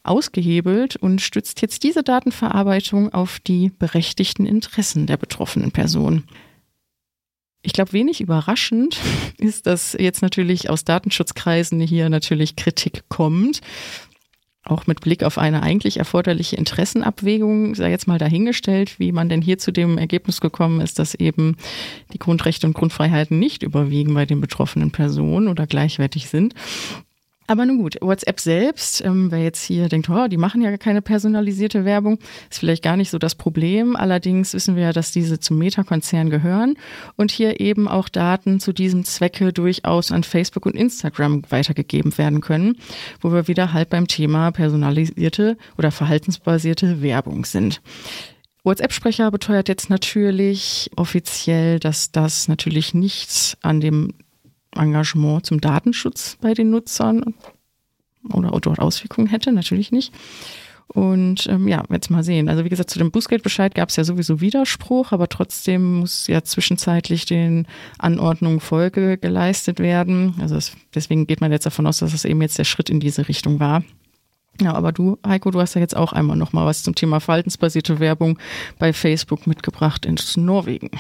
ausgehebelt 0.04 0.98
und 0.98 1.22
stützt 1.22 1.62
jetzt 1.62 1.84
diese 1.84 2.04
Datenverarbeitung 2.04 3.14
auf 3.14 3.40
die 3.40 3.70
berechtigten 3.70 4.46
Interessen 4.46 5.08
der 5.08 5.18
betroffenen 5.18 5.72
Person. 5.72 6.24
Ich 7.62 7.72
glaube, 7.72 7.94
wenig 7.94 8.20
überraschend 8.20 9.00
ist, 9.38 9.66
dass 9.66 9.94
jetzt 9.98 10.22
natürlich 10.22 10.70
aus 10.70 10.84
Datenschutzkreisen 10.84 11.80
hier 11.80 12.10
natürlich 12.10 12.56
Kritik 12.56 13.04
kommt. 13.10 13.62
auch 14.66 14.88
mit 14.88 15.02
Blick 15.02 15.24
auf 15.24 15.38
eine 15.38 15.62
eigentlich 15.62 15.98
erforderliche 15.98 16.56
Interessenabwägung, 16.56 17.76
sei 17.76 17.92
jetzt 17.92 18.08
mal 18.08 18.18
dahingestellt, 18.18 18.98
wie 18.98 19.12
man 19.12 19.28
denn 19.28 19.42
hier 19.42 19.58
zu 19.58 19.72
dem 19.72 19.98
Ergebnis 19.98 20.40
gekommen 20.40 20.80
ist, 20.80 21.00
dass 21.00 21.16
eben 21.16 21.58
die 22.14 22.20
Grundrechte 22.20 22.68
und 22.68 22.74
Grundfreiheiten 22.74 23.40
nicht 23.40 23.64
überwiegen 23.64 24.14
bei 24.14 24.26
den 24.26 24.40
betroffenen 24.40 24.92
Personen 24.92 25.48
oder 25.50 25.68
gleichwertig 25.68 26.30
sind. 26.30 26.54
Aber 27.46 27.66
nun 27.66 27.78
gut, 27.78 27.98
WhatsApp 28.02 28.40
selbst, 28.40 29.04
ähm, 29.04 29.30
wer 29.30 29.44
jetzt 29.44 29.64
hier 29.64 29.90
denkt, 29.90 30.10
oh, 30.10 30.28
die 30.28 30.38
machen 30.38 30.62
ja 30.62 30.76
keine 30.78 31.02
personalisierte 31.02 31.84
Werbung, 31.84 32.20
ist 32.50 32.60
vielleicht 32.60 32.84
gar 32.84 32.96
nicht 32.96 33.10
so 33.10 33.18
das 33.18 33.36
Problem. 33.36 33.96
Allerdings 33.96 34.54
wissen 34.54 34.76
wir 34.76 34.84
ja, 34.84 34.94
dass 34.94 35.12
diese 35.12 35.40
zum 35.40 35.58
Meta-Konzern 35.58 36.30
gehören 36.30 36.76
und 37.18 37.32
hier 37.32 37.60
eben 37.60 37.88
auch 37.88 38.08
Daten 38.08 38.60
zu 38.60 38.72
diesem 38.72 39.04
Zwecke 39.04 39.52
durchaus 39.52 40.12
an 40.12 40.24
Facebook 40.24 40.66
und 40.66 40.76
Instagram 40.76 41.44
weitergegeben 41.50 42.18
werden 42.18 42.40
können, 42.40 42.78
wo 43.20 43.34
wir 43.34 43.48
wieder 43.48 43.74
halt 43.74 43.90
beim 43.90 44.08
Thema 44.08 44.52
personalisierte 44.52 45.58
oder 45.78 45.92
verhaltensbasierte 45.92 47.02
Werbung 47.02 47.44
sind. 47.44 47.82
WhatsApp-Sprecher 48.64 49.30
beteuert 49.30 49.68
jetzt 49.68 49.90
natürlich 49.90 50.90
offiziell, 50.96 51.80
dass 51.80 52.12
das 52.12 52.48
natürlich 52.48 52.94
nichts 52.94 53.58
an 53.62 53.82
dem 53.82 54.14
Engagement 54.76 55.46
zum 55.46 55.62
Datenschutz 55.62 56.38
bei 56.42 56.54
den 56.54 56.70
Nutzern 56.70 57.34
oder 58.32 58.52
dort 58.60 58.80
Auswirkungen 58.80 59.28
hätte, 59.28 59.52
natürlich 59.52 59.92
nicht. 59.92 60.14
Und 60.88 61.48
ähm, 61.48 61.68
ja, 61.68 61.84
jetzt 61.90 62.12
mal 62.12 62.24
sehen. 62.24 62.50
Also 62.50 62.66
wie 62.66 62.70
gesagt, 62.70 62.90
zu 62.90 63.00
dem 63.00 63.10
Bußgeldbescheid 63.10 63.74
gab 63.74 63.90
es 63.90 63.96
ja 63.96 64.04
sowieso 64.04 64.42
Widerspruch, 64.42 65.12
aber 65.12 65.28
trotzdem 65.28 66.00
muss 66.00 66.28
ja 66.28 66.44
zwischenzeitlich 66.44 67.26
den 67.26 67.68
Anordnungen 67.98 68.60
Folge 68.60 69.18
geleistet 69.18 69.80
werden. 69.80 70.36
Also 70.40 70.56
es, 70.56 70.74
deswegen 70.94 71.26
geht 71.26 71.42
man 71.42 71.52
jetzt 71.52 71.66
davon 71.66 71.88
aus, 71.88 71.98
dass 71.98 72.12
das 72.12 72.26
eben 72.26 72.42
jetzt 72.42 72.60
der 72.60 72.64
Schritt 72.64 72.90
in 72.90 73.00
diese 73.00 73.28
Richtung 73.28 73.60
war. 73.60 73.84
Ja, 74.62 74.76
aber 74.76 74.92
du, 74.92 75.18
Heiko, 75.26 75.50
du 75.50 75.60
hast 75.60 75.74
ja 75.74 75.82
jetzt 75.82 75.96
auch 75.96 76.14
einmal 76.14 76.38
nochmal 76.38 76.68
was 76.68 76.84
zum 76.84 76.94
Thema 76.94 77.20
verhaltensbasierte 77.20 78.00
Werbung 78.00 78.38
bei 78.78 78.94
Facebook 78.94 79.48
mitgebracht 79.48 80.06
in 80.06 80.18
Norwegen. 80.36 80.92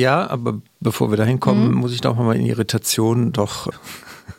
Ja, 0.00 0.30
aber 0.30 0.62
bevor 0.80 1.10
wir 1.10 1.18
dahin 1.18 1.40
kommen, 1.40 1.68
mhm. 1.68 1.74
muss 1.74 1.92
ich 1.92 2.00
doch 2.00 2.16
mal 2.16 2.34
in 2.34 2.46
Irritation 2.46 3.32
doch 3.32 3.68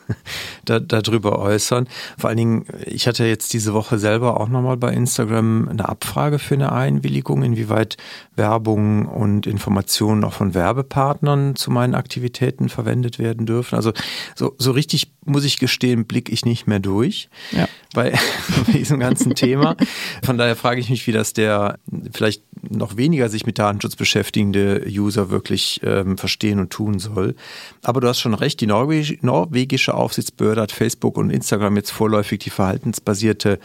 da, 0.64 0.80
darüber 0.80 1.38
äußern. 1.38 1.88
Vor 2.18 2.28
allen 2.28 2.36
Dingen, 2.36 2.64
ich 2.84 3.06
hatte 3.06 3.24
jetzt 3.24 3.52
diese 3.52 3.72
Woche 3.72 3.98
selber 3.98 4.40
auch 4.40 4.48
nochmal 4.48 4.76
bei 4.76 4.92
Instagram 4.92 5.68
eine 5.68 5.88
Abfrage 5.88 6.40
für 6.40 6.54
eine 6.54 6.72
Einwilligung, 6.72 7.44
inwieweit 7.44 7.96
Werbung 8.34 9.06
und 9.06 9.46
Informationen 9.46 10.24
auch 10.24 10.32
von 10.32 10.52
Werbepartnern 10.52 11.54
zu 11.54 11.70
meinen 11.70 11.94
Aktivitäten 11.94 12.68
verwendet 12.68 13.20
werden 13.20 13.46
dürfen. 13.46 13.76
Also 13.76 13.92
so, 14.34 14.54
so 14.58 14.72
richtig, 14.72 15.12
muss 15.24 15.44
ich 15.44 15.58
gestehen, 15.58 16.06
blicke 16.06 16.32
ich 16.32 16.44
nicht 16.44 16.66
mehr 16.66 16.80
durch 16.80 17.28
ja. 17.52 17.68
bei, 17.94 18.10
bei 18.66 18.72
diesem 18.72 18.98
ganzen 18.98 19.36
Thema. 19.36 19.76
Von 20.24 20.38
daher 20.38 20.56
frage 20.56 20.80
ich 20.80 20.90
mich, 20.90 21.06
wie 21.06 21.12
das 21.12 21.32
der 21.32 21.78
vielleicht 22.12 22.42
noch 22.68 22.96
weniger 22.96 23.28
sich 23.28 23.46
mit 23.46 23.58
Datenschutz 23.58 23.96
beschäftigende 23.96 24.84
User 24.88 25.30
wirklich 25.30 25.80
ähm, 25.84 26.16
verstehen 26.16 26.60
und 26.60 26.70
tun 26.70 26.98
soll. 26.98 27.34
Aber 27.82 28.00
du 28.00 28.08
hast 28.08 28.20
schon 28.20 28.34
recht, 28.34 28.60
die 28.60 28.66
norwegische 28.66 29.94
Aufsichtsbehörde 29.94 30.62
hat 30.62 30.72
Facebook 30.72 31.18
und 31.18 31.30
Instagram 31.30 31.76
jetzt 31.76 31.90
vorläufig 31.90 32.38
die 32.40 32.50
verhaltensbasierte 32.50 33.58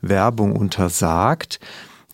Werbung 0.00 0.52
untersagt. 0.54 1.58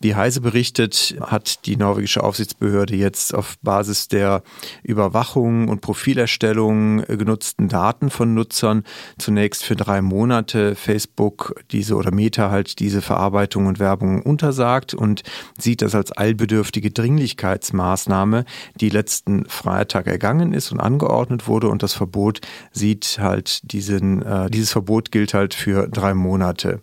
Wie 0.03 0.15
Heise 0.15 0.41
berichtet, 0.41 1.15
hat 1.21 1.65
die 1.65 1.77
norwegische 1.77 2.25
Aufsichtsbehörde 2.25 2.93
jetzt 2.93 3.33
auf 3.33 3.57
Basis 3.61 4.09
der 4.09 4.43
Überwachung 4.83 5.69
und 5.69 5.79
Profilerstellung 5.79 7.05
genutzten 7.05 7.69
Daten 7.69 8.09
von 8.09 8.33
Nutzern 8.33 8.83
zunächst 9.17 9.63
für 9.63 9.77
drei 9.77 10.01
Monate 10.01 10.75
Facebook 10.75 11.55
diese 11.71 11.95
oder 11.95 12.11
Meta 12.11 12.51
halt 12.51 12.79
diese 12.79 13.01
Verarbeitung 13.01 13.65
und 13.65 13.79
Werbung 13.79 14.21
untersagt 14.21 14.93
und 14.93 15.23
sieht 15.57 15.81
das 15.81 15.95
als 15.95 16.11
allbedürftige 16.11 16.91
Dringlichkeitsmaßnahme, 16.91 18.43
die 18.81 18.89
letzten 18.89 19.45
Freitag 19.45 20.07
ergangen 20.07 20.51
ist 20.51 20.73
und 20.73 20.81
angeordnet 20.81 21.47
wurde 21.47 21.69
und 21.69 21.81
das 21.81 21.93
Verbot 21.93 22.41
sieht 22.73 23.19
halt 23.21 23.71
diesen, 23.71 24.21
äh, 24.21 24.49
dieses 24.49 24.73
Verbot 24.73 25.13
gilt 25.13 25.33
halt 25.33 25.53
für 25.53 25.87
drei 25.87 26.13
Monate. 26.13 26.81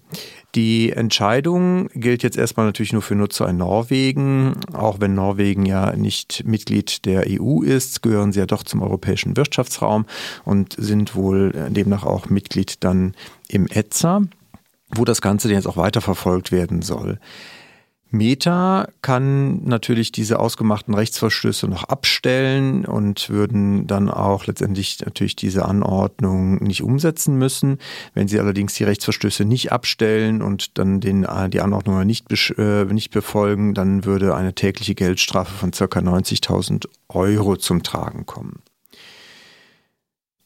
Die 0.56 0.90
Entscheidung 0.90 1.88
gilt 1.94 2.24
jetzt 2.24 2.36
erstmal 2.36 2.66
natürlich 2.66 2.92
nur 2.92 3.02
für 3.02 3.14
Nutzer 3.14 3.48
in 3.48 3.58
Norwegen. 3.58 4.56
Auch 4.72 5.00
wenn 5.00 5.14
Norwegen 5.14 5.64
ja 5.64 5.94
nicht 5.94 6.42
Mitglied 6.44 7.04
der 7.04 7.24
EU 7.28 7.62
ist, 7.62 8.02
gehören 8.02 8.32
sie 8.32 8.40
ja 8.40 8.46
doch 8.46 8.64
zum 8.64 8.82
europäischen 8.82 9.36
Wirtschaftsraum 9.36 10.06
und 10.44 10.74
sind 10.76 11.14
wohl 11.14 11.52
demnach 11.70 12.04
auch 12.04 12.28
Mitglied 12.30 12.82
dann 12.82 13.14
im 13.48 13.68
ETSA, 13.68 14.22
wo 14.88 15.04
das 15.04 15.20
Ganze 15.20 15.52
jetzt 15.52 15.68
auch 15.68 15.76
weiterverfolgt 15.76 16.50
werden 16.50 16.82
soll. 16.82 17.20
Meta 18.10 18.88
kann 19.02 19.64
natürlich 19.64 20.10
diese 20.10 20.40
ausgemachten 20.40 20.94
Rechtsverstöße 20.94 21.68
noch 21.68 21.84
abstellen 21.84 22.84
und 22.84 23.30
würden 23.30 23.86
dann 23.86 24.08
auch 24.10 24.46
letztendlich 24.46 24.98
natürlich 25.04 25.36
diese 25.36 25.64
Anordnung 25.64 26.62
nicht 26.62 26.82
umsetzen 26.82 27.36
müssen. 27.36 27.78
Wenn 28.14 28.26
sie 28.26 28.40
allerdings 28.40 28.74
die 28.74 28.84
Rechtsverstöße 28.84 29.44
nicht 29.44 29.70
abstellen 29.70 30.42
und 30.42 30.78
dann 30.78 31.00
den, 31.00 31.26
die 31.50 31.60
Anordnung 31.60 32.04
nicht, 32.04 32.26
äh, 32.58 32.84
nicht 32.84 33.10
befolgen, 33.10 33.74
dann 33.74 34.04
würde 34.04 34.34
eine 34.34 34.54
tägliche 34.54 34.94
Geldstrafe 34.94 35.52
von 35.52 35.70
ca. 35.70 36.00
90.000 36.00 36.86
Euro 37.08 37.56
zum 37.56 37.82
Tragen 37.82 38.26
kommen. 38.26 38.62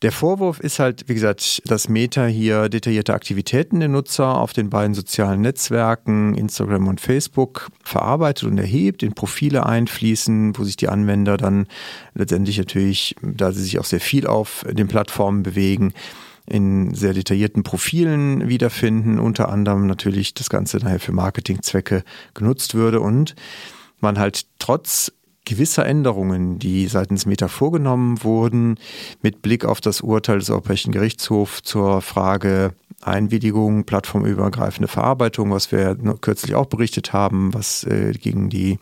Der 0.04 0.12
Vorwurf 0.12 0.61
ist 0.61 0.80
halt, 0.80 1.08
wie 1.08 1.14
gesagt, 1.14 1.62
dass 1.64 1.88
Meta 1.88 2.26
hier 2.26 2.68
detaillierte 2.68 3.14
Aktivitäten 3.14 3.80
der 3.80 3.88
Nutzer 3.88 4.37
auf 4.37 4.52
den 4.52 4.68
beiden 4.68 4.92
sozialen 4.92 5.40
Netzwerken, 5.40 6.34
Instagram 6.34 6.88
und 6.88 7.00
Facebook, 7.00 7.70
verarbeitet 7.82 8.46
und 8.46 8.58
erhebt, 8.58 9.02
in 9.02 9.14
Profile 9.14 9.64
einfließen, 9.64 10.58
wo 10.58 10.64
sich 10.64 10.76
die 10.76 10.90
Anwender 10.90 11.38
dann 11.38 11.68
letztendlich 12.12 12.58
natürlich, 12.58 13.16
da 13.23 13.50
sie 13.52 13.62
sich 13.62 13.78
auch 13.78 13.87
sehr 13.87 13.99
viel 13.99 14.26
auf 14.26 14.66
den 14.70 14.88
Plattformen 14.88 15.42
bewegen, 15.42 15.94
in 16.44 16.92
sehr 16.92 17.14
detaillierten 17.14 17.62
Profilen 17.62 18.46
wiederfinden, 18.46 19.18
unter 19.18 19.49
anderem 19.49 19.87
natürlich 19.87 20.34
das 20.34 20.50
Ganze 20.50 20.80
daher 20.80 21.00
für 21.00 21.12
Marketingzwecke 21.12 22.04
genutzt 22.34 22.75
würde 22.75 23.00
und 23.00 23.37
man 24.00 24.18
halt 24.18 24.44
trotz 24.58 25.12
gewisser 25.45 25.85
Änderungen, 25.85 26.59
die 26.59 26.87
seitens 26.87 27.27
Meta 27.27 27.49
vorgenommen 27.49 28.23
wurden, 28.25 28.77
mit 29.23 29.43
Blick 29.43 29.65
auf 29.65 29.81
das 29.81 30.01
Urteil 30.01 30.39
des 30.39 30.51
Europäischen 30.51 30.93
Gerichtshofs 30.93 31.63
zur 31.63 32.01
Frage 32.01 32.75
Einwilligung, 33.03 33.85
plattformübergreifende 33.85 34.89
Verarbeitung, 34.89 35.51
was 35.51 35.71
wir 35.73 35.97
kürzlich 36.21 36.55
auch 36.55 36.67
berichtet 36.67 37.13
haben, 37.13 37.53
was 37.53 37.85
äh, 37.85 38.13
gegen 38.13 38.49
die 38.49 38.79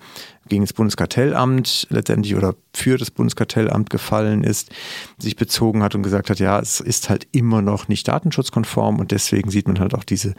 gegen 0.49 0.65
das 0.65 0.73
Bundeskartellamt 0.73 1.87
letztendlich 1.91 2.37
oder 2.37 2.55
für 2.75 2.99
das 2.99 3.11
Bundeskartellamt 3.11 3.91
gefallen 3.91 4.45
ist, 4.45 4.71
sich 5.19 5.37
bezogen 5.37 5.83
hat 5.83 5.95
und 5.95 6.03
gesagt 6.03 6.31
hat, 6.31 6.41
ja, 6.41 6.59
es 6.61 6.81
ist 6.81 7.09
halt 7.09 7.27
immer 7.33 7.63
noch 7.63 7.89
nicht 7.89 8.07
datenschutzkonform 8.07 8.99
und 8.99 9.13
deswegen 9.13 9.51
sieht 9.51 9.67
man 9.67 9.79
halt 9.79 9.95
auch 9.95 10.05
diese 10.05 10.35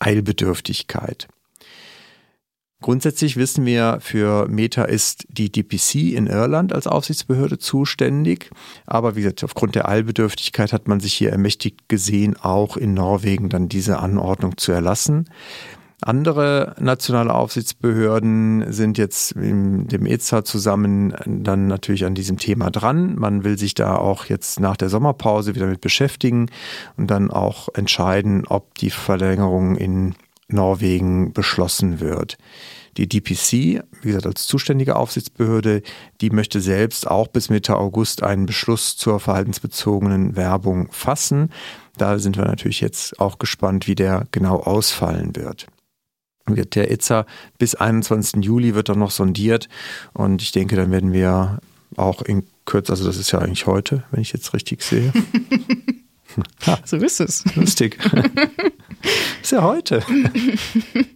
Eilbedürftigkeit. 0.00 1.28
Grundsätzlich 2.84 3.38
wissen 3.38 3.64
wir, 3.64 3.96
für 4.02 4.46
Meta 4.46 4.84
ist 4.84 5.24
die 5.30 5.50
DPC 5.50 6.12
in 6.12 6.26
Irland 6.26 6.74
als 6.74 6.86
Aufsichtsbehörde 6.86 7.58
zuständig. 7.58 8.50
Aber 8.84 9.16
wie 9.16 9.22
gesagt, 9.22 9.42
aufgrund 9.42 9.74
der 9.74 9.88
Allbedürftigkeit 9.88 10.70
hat 10.74 10.86
man 10.86 11.00
sich 11.00 11.14
hier 11.14 11.32
ermächtigt 11.32 11.88
gesehen, 11.88 12.36
auch 12.36 12.76
in 12.76 12.92
Norwegen 12.92 13.48
dann 13.48 13.70
diese 13.70 14.00
Anordnung 14.00 14.58
zu 14.58 14.70
erlassen. 14.72 15.30
Andere 16.02 16.76
nationale 16.78 17.32
Aufsichtsbehörden 17.32 18.70
sind 18.70 18.98
jetzt 18.98 19.32
in 19.32 19.88
dem 19.88 20.04
EZA 20.04 20.44
zusammen 20.44 21.14
dann 21.24 21.66
natürlich 21.66 22.04
an 22.04 22.14
diesem 22.14 22.36
Thema 22.36 22.70
dran. 22.70 23.14
Man 23.16 23.44
will 23.44 23.56
sich 23.56 23.72
da 23.72 23.96
auch 23.96 24.26
jetzt 24.26 24.60
nach 24.60 24.76
der 24.76 24.90
Sommerpause 24.90 25.54
wieder 25.54 25.68
mit 25.68 25.80
beschäftigen 25.80 26.50
und 26.98 27.10
dann 27.10 27.30
auch 27.30 27.70
entscheiden, 27.72 28.46
ob 28.46 28.74
die 28.74 28.90
Verlängerung 28.90 29.74
in 29.76 30.16
Norwegen 30.48 31.32
beschlossen 31.32 32.00
wird. 32.00 32.36
Die 32.96 33.08
DPC, 33.08 33.82
wie 34.02 34.08
gesagt, 34.08 34.26
als 34.26 34.46
zuständige 34.46 34.96
Aufsichtsbehörde, 34.96 35.82
die 36.20 36.30
möchte 36.30 36.60
selbst 36.60 37.08
auch 37.08 37.28
bis 37.28 37.48
Mitte 37.48 37.76
August 37.76 38.22
einen 38.22 38.46
Beschluss 38.46 38.96
zur 38.96 39.20
verhaltensbezogenen 39.20 40.36
Werbung 40.36 40.90
fassen. 40.92 41.50
Da 41.96 42.18
sind 42.18 42.36
wir 42.36 42.44
natürlich 42.44 42.80
jetzt 42.80 43.18
auch 43.20 43.38
gespannt, 43.38 43.86
wie 43.86 43.94
der 43.94 44.26
genau 44.30 44.60
ausfallen 44.60 45.34
wird. 45.36 45.66
Der 46.46 46.90
ITSA 46.90 47.26
bis 47.58 47.74
21. 47.74 48.44
Juli 48.44 48.74
wird 48.74 48.90
dann 48.90 48.98
noch 48.98 49.10
sondiert 49.10 49.68
und 50.12 50.42
ich 50.42 50.52
denke, 50.52 50.76
dann 50.76 50.90
werden 50.90 51.12
wir 51.12 51.58
auch 51.96 52.22
in 52.22 52.44
Kürze, 52.66 52.92
also 52.92 53.04
das 53.04 53.16
ist 53.16 53.30
ja 53.32 53.38
eigentlich 53.38 53.66
heute, 53.66 54.04
wenn 54.10 54.20
ich 54.20 54.32
jetzt 54.32 54.52
richtig 54.52 54.82
sehe. 54.82 55.12
ha, 56.66 56.78
so 56.84 56.96
ist 56.96 57.20
es. 57.20 57.44
Lustig. 57.54 57.98
ist 59.42 59.52
ja 59.52 59.62
heute. 59.62 60.02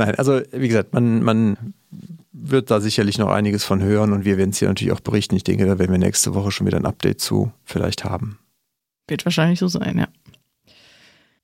Nein, 0.00 0.14
also 0.14 0.40
wie 0.52 0.68
gesagt, 0.68 0.94
man, 0.94 1.22
man 1.22 1.74
wird 2.32 2.70
da 2.70 2.80
sicherlich 2.80 3.18
noch 3.18 3.28
einiges 3.28 3.64
von 3.64 3.82
hören 3.82 4.14
und 4.14 4.24
wir 4.24 4.38
werden 4.38 4.48
es 4.48 4.58
hier 4.58 4.68
natürlich 4.68 4.94
auch 4.94 5.00
berichten. 5.00 5.36
Ich 5.36 5.44
denke, 5.44 5.66
da 5.66 5.78
werden 5.78 5.90
wir 5.90 5.98
nächste 5.98 6.32
Woche 6.32 6.50
schon 6.50 6.66
wieder 6.66 6.78
ein 6.78 6.86
Update 6.86 7.20
zu 7.20 7.52
vielleicht 7.64 8.02
haben. 8.02 8.38
Wird 9.08 9.26
wahrscheinlich 9.26 9.58
so 9.58 9.68
sein, 9.68 9.98
ja. 9.98 10.08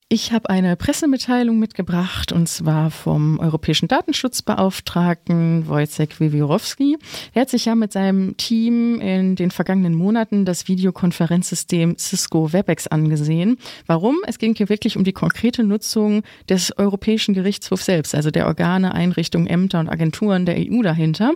Ich 0.08 0.30
habe 0.30 0.50
eine 0.50 0.76
Pressemitteilung 0.76 1.58
mitgebracht 1.58 2.30
und 2.30 2.48
zwar 2.48 2.92
vom 2.92 3.40
europäischen 3.40 3.88
Datenschutzbeauftragten 3.88 5.66
Wojciech 5.66 6.20
Wiewiorowski. 6.20 6.96
Er 7.34 7.42
hat 7.42 7.50
sich 7.50 7.64
ja 7.64 7.74
mit 7.74 7.92
seinem 7.92 8.36
Team 8.36 9.00
in 9.00 9.34
den 9.34 9.50
vergangenen 9.50 9.96
Monaten 9.96 10.44
das 10.44 10.68
Videokonferenzsystem 10.68 11.98
Cisco 11.98 12.52
WebEx 12.52 12.86
angesehen. 12.86 13.58
Warum? 13.88 14.18
Es 14.28 14.38
ging 14.38 14.54
hier 14.54 14.68
wirklich 14.68 14.96
um 14.96 15.02
die 15.02 15.12
konkrete 15.12 15.64
Nutzung 15.64 16.22
des 16.48 16.78
Europäischen 16.78 17.34
Gerichtshofs 17.34 17.86
selbst, 17.86 18.14
also 18.14 18.30
der 18.30 18.46
Organe, 18.46 18.94
Einrichtungen, 18.94 19.48
Ämter 19.48 19.80
und 19.80 19.88
Agenturen 19.88 20.46
der 20.46 20.54
EU 20.56 20.82
dahinter. 20.82 21.32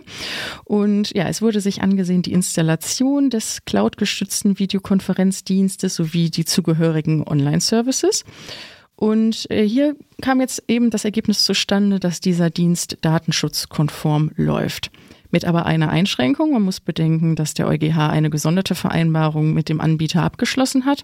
Und 0.63 1.13
ja, 1.13 1.27
es 1.27 1.41
wurde 1.41 1.59
sich 1.59 1.81
angesehen, 1.81 2.21
die 2.21 2.31
Installation 2.31 3.29
des 3.29 3.65
cloudgestützten 3.65 4.59
Videokonferenzdienstes 4.59 5.93
sowie 5.93 6.29
die 6.29 6.45
zugehörigen 6.45 7.27
Online-Services. 7.27 8.23
Und 9.01 9.49
äh, 9.49 9.67
hier 9.67 9.95
kam 10.21 10.41
jetzt 10.41 10.63
eben 10.67 10.91
das 10.91 11.05
Ergebnis 11.05 11.43
zustande, 11.43 11.99
dass 11.99 12.19
dieser 12.19 12.51
Dienst 12.51 12.99
datenschutzkonform 13.01 14.29
läuft. 14.35 14.91
Mit 15.31 15.43
aber 15.43 15.65
einer 15.65 15.89
Einschränkung. 15.89 16.51
Man 16.51 16.61
muss 16.61 16.79
bedenken, 16.79 17.35
dass 17.35 17.55
der 17.55 17.67
EuGH 17.67 17.97
eine 17.97 18.29
gesonderte 18.29 18.75
Vereinbarung 18.75 19.55
mit 19.55 19.69
dem 19.69 19.81
Anbieter 19.81 20.21
abgeschlossen 20.21 20.85
hat, 20.85 21.03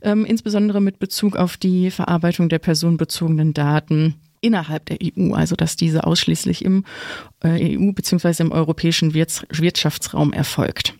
ähm, 0.00 0.24
insbesondere 0.24 0.80
mit 0.80 0.98
Bezug 0.98 1.36
auf 1.36 1.58
die 1.58 1.90
Verarbeitung 1.90 2.48
der 2.48 2.60
personenbezogenen 2.60 3.52
Daten 3.52 4.14
innerhalb 4.40 4.86
der 4.86 4.96
EU, 5.02 5.34
also 5.34 5.54
dass 5.54 5.76
diese 5.76 6.04
ausschließlich 6.04 6.64
im 6.64 6.84
EU 7.50 7.92
bzw. 7.92 8.42
im 8.42 8.52
europäischen 8.52 9.14
Wirtschaftsraum 9.14 10.32
erfolgt. 10.32 10.94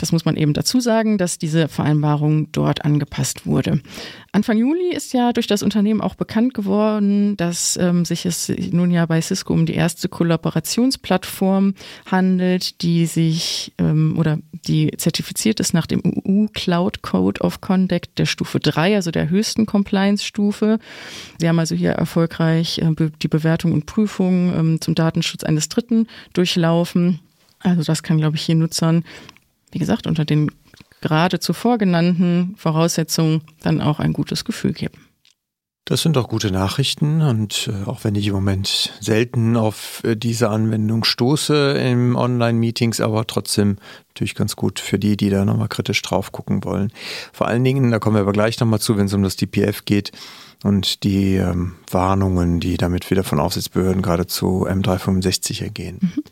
Das 0.00 0.12
muss 0.12 0.24
man 0.24 0.36
eben 0.36 0.54
dazu 0.54 0.80
sagen, 0.80 1.18
dass 1.18 1.36
diese 1.36 1.68
Vereinbarung 1.68 2.50
dort 2.52 2.86
angepasst 2.86 3.44
wurde. 3.44 3.82
Anfang 4.32 4.56
Juli 4.56 4.94
ist 4.94 5.12
ja 5.12 5.32
durch 5.32 5.46
das 5.46 5.62
Unternehmen 5.62 6.00
auch 6.00 6.14
bekannt 6.14 6.54
geworden, 6.54 7.36
dass 7.36 7.76
ähm, 7.76 8.04
sich 8.04 8.24
es 8.24 8.50
nun 8.70 8.90
ja 8.92 9.04
bei 9.04 9.20
Cisco 9.20 9.52
um 9.52 9.66
die 9.66 9.74
erste 9.74 10.08
Kollaborationsplattform 10.08 11.74
handelt, 12.06 12.80
die 12.80 13.04
sich 13.06 13.72
ähm, 13.78 14.14
oder 14.16 14.38
die 14.52 14.90
zertifiziert 14.96 15.60
ist 15.60 15.74
nach 15.74 15.86
dem 15.86 16.00
EU 16.04 16.46
Cloud 16.54 17.02
Code 17.02 17.40
of 17.42 17.60
Conduct 17.60 18.18
der 18.18 18.26
Stufe 18.26 18.60
3, 18.60 18.94
also 18.94 19.10
der 19.10 19.28
höchsten 19.28 19.66
Compliance-Stufe. 19.66 20.78
Sie 21.38 21.48
haben 21.48 21.58
also 21.58 21.74
hier 21.74 21.90
erfolgreich 21.90 22.78
äh, 22.78 23.10
die 23.20 23.28
Bewertung 23.28 23.72
und 23.72 23.84
Prüfung 23.84 24.54
ähm, 24.54 24.80
zum 24.80 24.94
Datenschutz 24.94 25.44
eines 25.44 25.68
Dritten 25.68 25.79
durchlaufen. 26.32 27.20
Also 27.58 27.82
das 27.82 28.02
kann, 28.02 28.18
glaube 28.18 28.36
ich, 28.36 28.42
hier 28.42 28.54
Nutzern 28.54 29.04
wie 29.72 29.78
gesagt, 29.78 30.06
unter 30.06 30.24
den 30.24 30.50
gerade 31.00 31.40
zuvor 31.40 31.78
genannten 31.78 32.54
Voraussetzungen 32.56 33.42
dann 33.62 33.80
auch 33.80 34.00
ein 34.00 34.12
gutes 34.12 34.44
Gefühl 34.44 34.72
geben. 34.72 35.06
Das 35.86 36.02
sind 36.02 36.14
doch 36.14 36.28
gute 36.28 36.52
Nachrichten 36.52 37.20
und 37.20 37.68
äh, 37.68 37.88
auch 37.88 38.04
wenn 38.04 38.14
ich 38.14 38.28
im 38.28 38.34
Moment 38.34 38.92
selten 39.00 39.56
auf 39.56 40.02
äh, 40.04 40.14
diese 40.14 40.48
Anwendung 40.50 41.02
stoße 41.02 41.72
im 41.72 42.14
Online-Meetings, 42.14 43.00
aber 43.00 43.26
trotzdem 43.26 43.76
natürlich 44.08 44.36
ganz 44.36 44.54
gut 44.54 44.78
für 44.78 45.00
die, 45.00 45.16
die 45.16 45.30
da 45.30 45.44
nochmal 45.44 45.68
kritisch 45.68 46.00
drauf 46.02 46.30
gucken 46.30 46.64
wollen. 46.64 46.92
Vor 47.32 47.48
allen 47.48 47.64
Dingen, 47.64 47.90
da 47.90 47.98
kommen 47.98 48.14
wir 48.14 48.20
aber 48.20 48.32
gleich 48.32 48.60
nochmal 48.60 48.78
zu, 48.78 48.96
wenn 48.96 49.06
es 49.06 49.14
um 49.14 49.24
das 49.24 49.36
DPF 49.36 49.84
geht 49.84 50.12
und 50.62 51.04
die 51.04 51.36
ähm, 51.36 51.76
Warnungen, 51.90 52.60
die 52.60 52.76
damit 52.76 53.10
wieder 53.10 53.24
von 53.24 53.40
Aufsichtsbehörden 53.40 54.02
gerade 54.02 54.26
zu 54.26 54.66
M365 54.66 55.62
ergehen. 55.62 55.98
Mhm. 56.00 56.22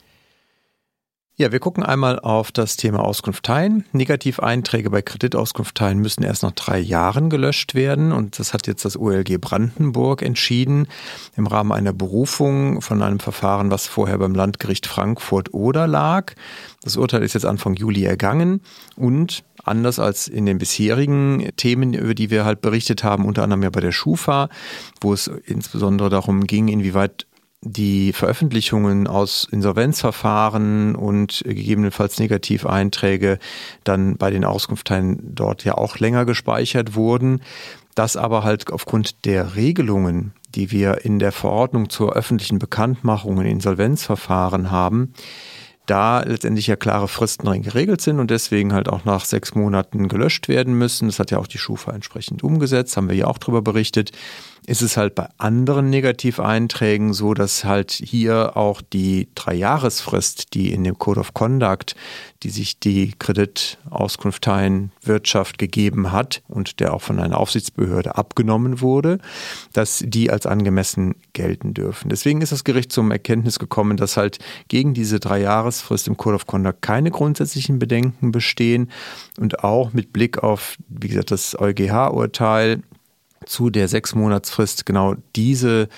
Ja, 1.40 1.52
wir 1.52 1.60
gucken 1.60 1.84
einmal 1.84 2.18
auf 2.18 2.50
das 2.50 2.76
Thema 2.76 2.98
Auskunft 2.98 3.44
teilen. 3.44 3.84
Negativeinträge 3.92 4.90
bei 4.90 5.02
Kreditauskunft 5.02 5.76
teilen 5.76 6.00
müssen 6.00 6.24
erst 6.24 6.42
nach 6.42 6.50
drei 6.50 6.80
Jahren 6.80 7.30
gelöscht 7.30 7.76
werden. 7.76 8.10
Und 8.10 8.40
das 8.40 8.52
hat 8.52 8.66
jetzt 8.66 8.84
das 8.84 8.96
OLG 8.96 9.40
Brandenburg 9.40 10.22
entschieden 10.22 10.88
im 11.36 11.46
Rahmen 11.46 11.70
einer 11.70 11.92
Berufung 11.92 12.82
von 12.82 13.00
einem 13.04 13.20
Verfahren, 13.20 13.70
was 13.70 13.86
vorher 13.86 14.18
beim 14.18 14.34
Landgericht 14.34 14.88
Frankfurt 14.88 15.54
oder 15.54 15.86
lag. 15.86 16.34
Das 16.82 16.96
Urteil 16.96 17.22
ist 17.22 17.34
jetzt 17.34 17.46
Anfang 17.46 17.74
Juli 17.74 18.02
ergangen 18.02 18.60
und 18.96 19.44
anders 19.68 19.98
als 19.98 20.28
in 20.28 20.46
den 20.46 20.58
bisherigen 20.58 21.50
Themen, 21.56 21.94
über 21.94 22.14
die 22.14 22.30
wir 22.30 22.44
halt 22.44 22.60
berichtet 22.60 23.04
haben, 23.04 23.24
unter 23.24 23.42
anderem 23.42 23.62
ja 23.62 23.70
bei 23.70 23.80
der 23.80 23.92
Schufa, 23.92 24.48
wo 25.00 25.12
es 25.12 25.28
insbesondere 25.46 26.10
darum 26.10 26.44
ging, 26.44 26.68
inwieweit 26.68 27.26
die 27.60 28.12
Veröffentlichungen 28.12 29.06
aus 29.06 29.46
Insolvenzverfahren 29.50 30.94
und 30.94 31.42
gegebenenfalls 31.44 32.18
Negativeinträge 32.20 33.38
dann 33.84 34.16
bei 34.16 34.30
den 34.30 34.44
Auskunftsteilen 34.44 35.34
dort 35.34 35.64
ja 35.64 35.74
auch 35.74 35.98
länger 35.98 36.24
gespeichert 36.24 36.94
wurden. 36.94 37.42
Das 37.96 38.16
aber 38.16 38.44
halt 38.44 38.72
aufgrund 38.72 39.24
der 39.24 39.56
Regelungen, 39.56 40.32
die 40.54 40.70
wir 40.70 41.04
in 41.04 41.18
der 41.18 41.32
Verordnung 41.32 41.90
zur 41.90 42.12
öffentlichen 42.12 42.60
Bekanntmachung 42.60 43.40
in 43.40 43.46
Insolvenzverfahren 43.46 44.70
haben, 44.70 45.12
da 45.90 46.20
letztendlich 46.20 46.66
ja 46.66 46.76
klare 46.76 47.08
Fristen 47.08 47.46
drin 47.46 47.62
geregelt 47.62 48.00
sind 48.00 48.20
und 48.20 48.30
deswegen 48.30 48.72
halt 48.72 48.88
auch 48.88 49.04
nach 49.04 49.24
sechs 49.24 49.54
Monaten 49.54 50.08
gelöscht 50.08 50.48
werden 50.48 50.74
müssen. 50.74 51.08
Das 51.08 51.18
hat 51.18 51.30
ja 51.30 51.38
auch 51.38 51.46
die 51.46 51.58
Schufa 51.58 51.92
entsprechend 51.92 52.42
umgesetzt, 52.42 52.96
haben 52.96 53.08
wir 53.08 53.16
ja 53.16 53.26
auch 53.26 53.38
darüber 53.38 53.62
berichtet 53.62 54.12
ist 54.68 54.82
es 54.82 54.98
halt 54.98 55.14
bei 55.14 55.26
anderen 55.38 55.88
Negativeinträgen 55.88 57.14
so, 57.14 57.32
dass 57.32 57.64
halt 57.64 57.90
hier 57.90 58.54
auch 58.54 58.82
die 58.82 59.28
Dreijahresfrist, 59.34 60.52
die 60.52 60.72
in 60.72 60.84
dem 60.84 60.98
Code 60.98 61.20
of 61.20 61.32
Conduct, 61.32 61.96
die 62.42 62.50
sich 62.50 62.78
die 62.78 63.14
Kreditauskunfteien 63.18 64.92
Wirtschaft 65.02 65.56
gegeben 65.56 66.12
hat 66.12 66.42
und 66.48 66.80
der 66.80 66.92
auch 66.92 67.00
von 67.00 67.18
einer 67.18 67.38
Aufsichtsbehörde 67.38 68.16
abgenommen 68.16 68.82
wurde, 68.82 69.20
dass 69.72 70.04
die 70.06 70.30
als 70.30 70.44
angemessen 70.44 71.14
gelten 71.32 71.72
dürfen. 71.72 72.10
Deswegen 72.10 72.42
ist 72.42 72.52
das 72.52 72.62
Gericht 72.62 72.92
zum 72.92 73.10
Erkenntnis 73.10 73.58
gekommen, 73.58 73.96
dass 73.96 74.18
halt 74.18 74.38
gegen 74.68 74.92
diese 74.92 75.18
Dreijahresfrist 75.18 76.08
im 76.08 76.18
Code 76.18 76.36
of 76.36 76.46
Conduct 76.46 76.82
keine 76.82 77.10
grundsätzlichen 77.10 77.78
Bedenken 77.78 78.32
bestehen 78.32 78.90
und 79.40 79.64
auch 79.64 79.94
mit 79.94 80.12
Blick 80.12 80.42
auf, 80.42 80.76
wie 80.88 81.08
gesagt, 81.08 81.30
das 81.30 81.58
EuGH-Urteil 81.58 82.82
zu 83.46 83.70
der 83.70 83.88
Sechsmonatsfrist 83.88 84.86
genau 84.86 85.14
diese 85.36 85.88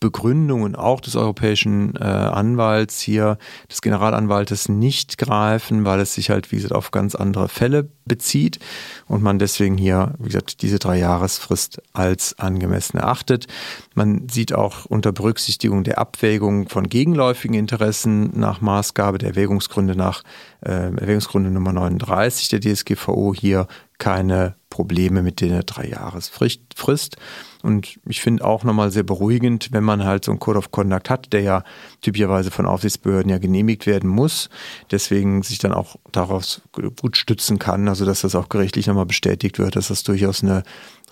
Begründungen 0.00 0.74
auch 0.74 1.00
des 1.00 1.14
europäischen 1.14 1.94
äh, 1.94 2.02
Anwalts 2.02 3.00
hier, 3.00 3.36
des 3.70 3.82
Generalanwaltes 3.82 4.70
nicht 4.70 5.18
greifen, 5.18 5.84
weil 5.84 6.00
es 6.00 6.14
sich 6.14 6.30
halt, 6.30 6.50
wie 6.50 6.56
gesagt, 6.56 6.72
auf 6.72 6.90
ganz 6.90 7.14
andere 7.14 7.48
Fälle 7.48 7.88
bezieht 8.06 8.58
und 9.06 9.22
man 9.22 9.38
deswegen 9.38 9.76
hier, 9.76 10.14
wie 10.18 10.28
gesagt, 10.28 10.62
diese 10.62 10.78
Dreijahresfrist 10.78 11.82
als 11.92 12.38
angemessen 12.38 12.96
erachtet. 12.96 13.46
Man 13.94 14.28
sieht 14.28 14.54
auch 14.54 14.86
unter 14.86 15.12
Berücksichtigung 15.12 15.84
der 15.84 15.98
Abwägung 15.98 16.68
von 16.68 16.88
gegenläufigen 16.88 17.54
Interessen 17.54 18.30
nach 18.38 18.62
Maßgabe 18.62 19.18
der 19.18 19.30
Erwägungsgründe 19.30 19.94
nach 19.94 20.24
äh, 20.62 20.70
Erwägungsgründe 20.70 21.50
Nummer 21.50 21.74
39 21.74 22.48
der 22.48 22.60
DSGVO 22.60 23.34
hier 23.34 23.66
keine 23.98 24.54
Probleme 24.70 25.22
mit 25.22 25.40
der 25.40 25.62
Dreijahresfrist. 25.64 27.16
Und 27.62 27.98
ich 28.08 28.20
finde 28.22 28.44
auch 28.44 28.64
nochmal 28.64 28.90
sehr 28.90 29.02
beruhigend, 29.02 29.68
wenn 29.72 29.84
man 29.84 30.04
halt 30.04 30.24
so 30.24 30.30
einen 30.30 30.38
Code 30.38 30.58
of 30.58 30.70
Conduct 30.70 31.10
hat, 31.10 31.32
der 31.32 31.42
ja 31.42 31.64
typischerweise 32.00 32.50
von 32.50 32.66
Aufsichtsbehörden 32.66 33.30
ja 33.30 33.38
genehmigt 33.38 33.86
werden 33.86 34.08
muss, 34.08 34.48
deswegen 34.90 35.42
sich 35.42 35.58
dann 35.58 35.72
auch 35.72 35.96
daraus 36.12 36.62
gut 36.72 37.16
stützen 37.16 37.58
kann, 37.58 37.88
also 37.88 38.06
dass 38.06 38.22
das 38.22 38.34
auch 38.34 38.48
gerichtlich 38.48 38.86
nochmal 38.86 39.06
bestätigt 39.06 39.58
wird, 39.58 39.76
dass 39.76 39.88
das 39.88 40.04
durchaus 40.04 40.42
eine 40.42 40.62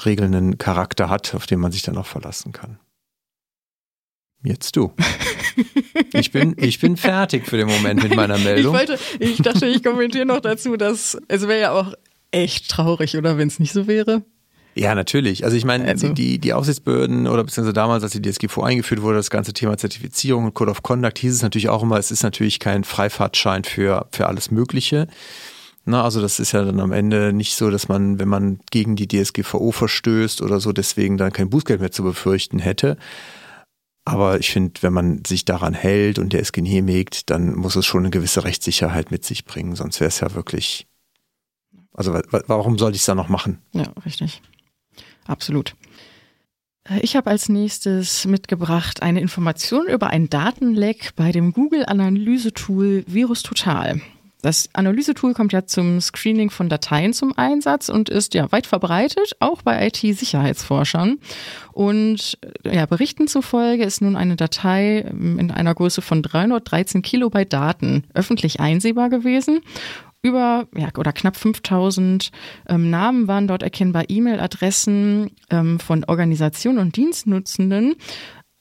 regelnden 0.05 0.57
Charakter 0.57 1.11
hat, 1.11 1.35
auf 1.35 1.47
den 1.47 1.61
man 1.61 1.73
sich 1.73 1.83
dann 1.83 1.99
auch 1.99 2.07
verlassen 2.07 2.53
kann. 2.53 2.79
Jetzt 4.43 4.77
du. 4.77 4.93
Ich 6.13 6.31
bin, 6.31 6.55
ich 6.57 6.79
bin 6.79 6.97
fertig 6.97 7.47
für 7.47 7.57
den 7.57 7.67
Moment 7.67 8.03
mit 8.03 8.15
meiner 8.15 8.39
Meldung. 8.39 8.73
Ich, 8.73 8.79
wollte, 8.79 8.99
ich 9.19 9.39
dachte, 9.39 9.67
ich 9.67 9.83
kommentiere 9.83 10.25
noch 10.25 10.41
dazu, 10.41 10.77
dass 10.77 11.19
es 11.27 11.49
wäre 11.49 11.61
ja 11.61 11.73
auch 11.73 11.93
echt 12.31 12.71
traurig, 12.71 13.17
oder 13.17 13.39
wenn 13.39 13.49
es 13.49 13.59
nicht 13.59 13.73
so 13.73 13.87
wäre? 13.87 14.23
Ja, 14.75 14.95
natürlich. 14.95 15.45
Also 15.45 15.57
ich 15.57 15.65
meine, 15.65 15.87
also. 15.87 16.11
die, 16.11 16.39
die 16.39 16.53
Aufsichtsbehörden 16.53 17.27
oder 17.27 17.43
beziehungsweise 17.43 17.73
damals, 17.73 18.05
als 18.05 18.13
die 18.13 18.23
DSGVO 18.23 18.63
eingeführt 18.63 19.03
wurde, 19.03 19.17
das 19.17 19.31
ganze 19.31 19.53
Thema 19.53 19.77
Zertifizierung 19.77 20.45
und 20.45 20.55
Code 20.55 20.71
of 20.71 20.85
Conduct, 20.85 21.19
hieß 21.19 21.35
es 21.35 21.43
natürlich 21.43 21.69
auch 21.69 21.83
immer, 21.83 21.99
es 21.99 22.13
ist 22.13 22.23
natürlich 22.23 22.61
kein 22.61 22.85
Freifahrtschein 22.85 23.65
für, 23.65 24.07
für 24.13 24.29
alles 24.29 24.53
Mögliche. 24.53 25.09
Na, 25.85 26.05
also 26.05 26.21
das 26.21 26.39
ist 26.39 26.53
ja 26.53 26.65
dann 26.65 26.81
am 26.81 26.93
Ende 26.93 27.33
nicht 27.33 27.57
so, 27.57 27.71
dass 27.71 27.89
man, 27.89 28.21
wenn 28.21 28.29
man 28.29 28.61
gegen 28.71 28.95
die 28.95 29.09
DSGVO 29.09 29.73
verstößt 29.73 30.43
oder 30.43 30.61
so, 30.61 30.73
deswegen 30.73 31.17
dann 31.17 31.33
kein 31.33 31.51
Bußgeld 31.51 31.81
mehr 31.81 31.91
zu 31.91 32.05
befürchten 32.05 32.59
hätte. 32.61 32.99
Aber 34.05 34.39
ich 34.39 34.51
finde, 34.51 34.81
wenn 34.83 34.93
man 34.93 35.25
sich 35.27 35.45
daran 35.45 35.75
hält 35.75 36.19
und 36.19 36.33
der 36.33 36.41
ist 36.41 36.53
genehmigt, 36.53 37.31
dann 37.31 37.55
muss 37.55 37.75
es 37.75 37.85
schon 37.85 38.03
eine 38.03 38.11
gewisse 38.11 38.45
Rechtssicherheit 38.45 39.11
mit 39.11 39.25
sich 39.25 39.45
bringen. 39.45 39.75
Sonst 39.75 40.01
wäre 40.01 40.09
es 40.09 40.21
ja 40.21 40.35
wirklich 40.35 40.87
also 41.99 42.13
warum 42.47 42.79
soll 42.79 42.93
ich 42.93 43.01
es 43.01 43.07
da 43.07 43.17
noch 43.17 43.29
machen? 43.29 43.59
Ja, 43.73 43.87
richtig. 44.07 44.41
Absolut. 45.27 45.75
Äh, 46.89 47.01
ich 47.01 47.17
habe 47.17 47.29
als 47.29 47.49
nächstes 47.49 48.25
mitgebracht 48.25 49.03
eine 49.03 49.21
Information 49.21 49.89
über 49.89 50.07
ein 50.09 50.31
Datenleck 50.31 51.11
bei 51.17 51.33
dem 51.33 51.53
Google-Analysetool 51.53 53.05
VirusTotal. 53.09 54.01
Das 54.41 54.69
Analysetool 54.73 55.35
kommt 55.35 55.53
ja 55.53 55.67
zum 55.67 56.01
Screening 56.01 56.51
von 56.51 56.69
Dateien 56.69 57.13
zum 57.13 57.37
Einsatz 57.37 57.89
und 57.89 58.09
ist 58.09 58.35
ja 58.35 58.53
weit 58.53 58.69
verbreitet, 58.69 59.35
auch 59.41 59.63
bei 59.63 59.85
IT-Sicherheitsforschern. 59.89 61.19
Und 61.73 62.39
ja, 62.65 62.87
Berichten 62.87 63.27
zufolge 63.27 63.83
ist 63.83 64.01
nun 64.01 64.15
eine 64.15 64.37
Datei 64.37 64.99
in 65.01 65.51
einer 65.51 65.75
Größe 65.75 66.03
von 66.03 66.23
313 66.23 67.03
Kilobyte 67.03 67.53
Daten 67.53 68.05
öffentlich 68.15 68.61
einsehbar 68.61 69.11
gewesen 69.11 69.61
über 70.23 70.67
ja, 70.77 70.89
oder 70.97 71.13
knapp 71.13 71.37
5000 71.37 72.31
ähm, 72.69 72.91
Namen 72.91 73.29
waren 73.29 73.47
dort 73.47 73.63
erkennbar, 73.63 74.05
E-Mail-Adressen 74.09 75.31
ähm, 75.51 75.79
von 75.79 76.05
Organisationen 76.05 76.79
und 76.79 76.97
Dienstnutzenden, 76.97 77.95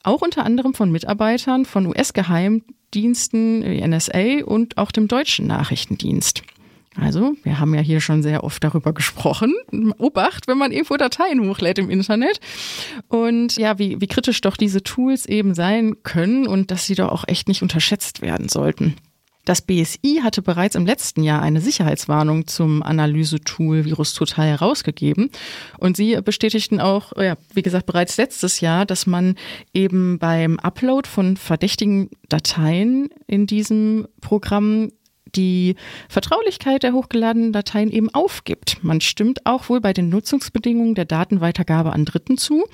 auch 0.02 0.22
unter 0.22 0.44
anderem 0.44 0.74
von 0.74 0.92
Mitarbeitern 0.92 1.64
von 1.64 1.86
US-Geheimdiensten, 1.86 3.64
wie 3.64 3.86
NSA 3.86 4.44
und 4.44 4.78
auch 4.78 4.92
dem 4.92 5.08
deutschen 5.08 5.46
Nachrichtendienst. 5.46 6.42
Also, 7.00 7.36
wir 7.44 7.60
haben 7.60 7.74
ja 7.74 7.80
hier 7.80 8.00
schon 8.00 8.22
sehr 8.22 8.42
oft 8.42 8.62
darüber 8.64 8.92
gesprochen. 8.92 9.54
Obacht, 9.98 10.48
wenn 10.48 10.58
man 10.58 10.72
irgendwo 10.72 10.96
Dateien 10.96 11.48
hochlädt 11.48 11.78
im 11.78 11.90
Internet. 11.90 12.40
Und 13.08 13.56
ja, 13.56 13.78
wie, 13.78 14.00
wie 14.00 14.06
kritisch 14.06 14.40
doch 14.40 14.56
diese 14.56 14.82
Tools 14.82 15.26
eben 15.26 15.54
sein 15.54 16.02
können 16.02 16.46
und 16.46 16.70
dass 16.70 16.86
sie 16.86 16.96
doch 16.96 17.10
auch 17.10 17.24
echt 17.28 17.46
nicht 17.46 17.62
unterschätzt 17.62 18.20
werden 18.20 18.48
sollten. 18.48 18.96
Das 19.48 19.62
BSI 19.62 20.20
hatte 20.22 20.42
bereits 20.42 20.74
im 20.74 20.84
letzten 20.84 21.22
Jahr 21.22 21.40
eine 21.40 21.62
Sicherheitswarnung 21.62 22.46
zum 22.46 22.82
Analysetool 22.82 23.86
VirusTotal 23.86 24.46
herausgegeben. 24.46 25.30
Und 25.78 25.96
sie 25.96 26.20
bestätigten 26.20 26.80
auch, 26.80 27.14
ja, 27.16 27.34
wie 27.54 27.62
gesagt, 27.62 27.86
bereits 27.86 28.18
letztes 28.18 28.60
Jahr, 28.60 28.84
dass 28.84 29.06
man 29.06 29.36
eben 29.72 30.18
beim 30.18 30.58
Upload 30.58 31.08
von 31.08 31.38
verdächtigen 31.38 32.10
Dateien 32.28 33.08
in 33.26 33.46
diesem 33.46 34.06
Programm 34.20 34.90
die 35.34 35.76
Vertraulichkeit 36.08 36.82
der 36.82 36.92
hochgeladenen 36.92 37.52
Dateien 37.52 37.90
eben 37.90 38.12
aufgibt. 38.14 38.82
Man 38.82 39.00
stimmt 39.00 39.46
auch 39.46 39.68
wohl 39.68 39.80
bei 39.80 39.92
den 39.92 40.08
Nutzungsbedingungen 40.08 40.94
der 40.94 41.04
Datenweitergabe 41.04 41.92
an 41.92 42.04
Dritten 42.04 42.38
zu, 42.38 42.64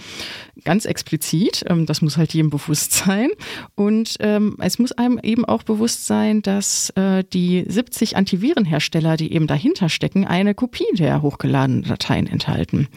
ganz 0.65 0.85
explizit. 0.85 1.65
Ähm, 1.69 1.87
das 1.87 2.03
muss 2.03 2.17
halt 2.17 2.35
jedem 2.35 2.51
bewusst 2.51 2.93
sein. 3.05 3.31
Und 3.75 4.17
ähm, 4.21 4.57
es 4.61 4.79
muss 4.79 4.93
einem 4.93 5.19
eben 5.23 5.45
auch 5.45 5.63
bewusst 5.63 6.07
sein, 6.07 6.43
dass 6.43 6.91
äh, 6.91 7.25
die 7.25 7.65
70 7.67 8.17
Antivirenhersteller, 8.17 9.17
die 9.17 9.33
eben 9.33 9.47
dahinter 9.47 9.89
stecken, 9.89 10.27
eine 10.27 10.55
Kopie 10.55 10.85
der 10.95 11.23
hochgeladenen 11.23 11.85
Dateien 11.85 12.27
enthalten. 12.27 12.89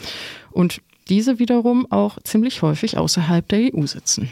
Und 0.51 0.81
diese 1.09 1.39
wiederum 1.39 1.89
auch 1.91 2.17
ziemlich 2.23 2.61
häufig 2.61 2.97
außerhalb 2.97 3.47
der 3.47 3.73
EU 3.73 3.85
sitzen. 3.85 4.29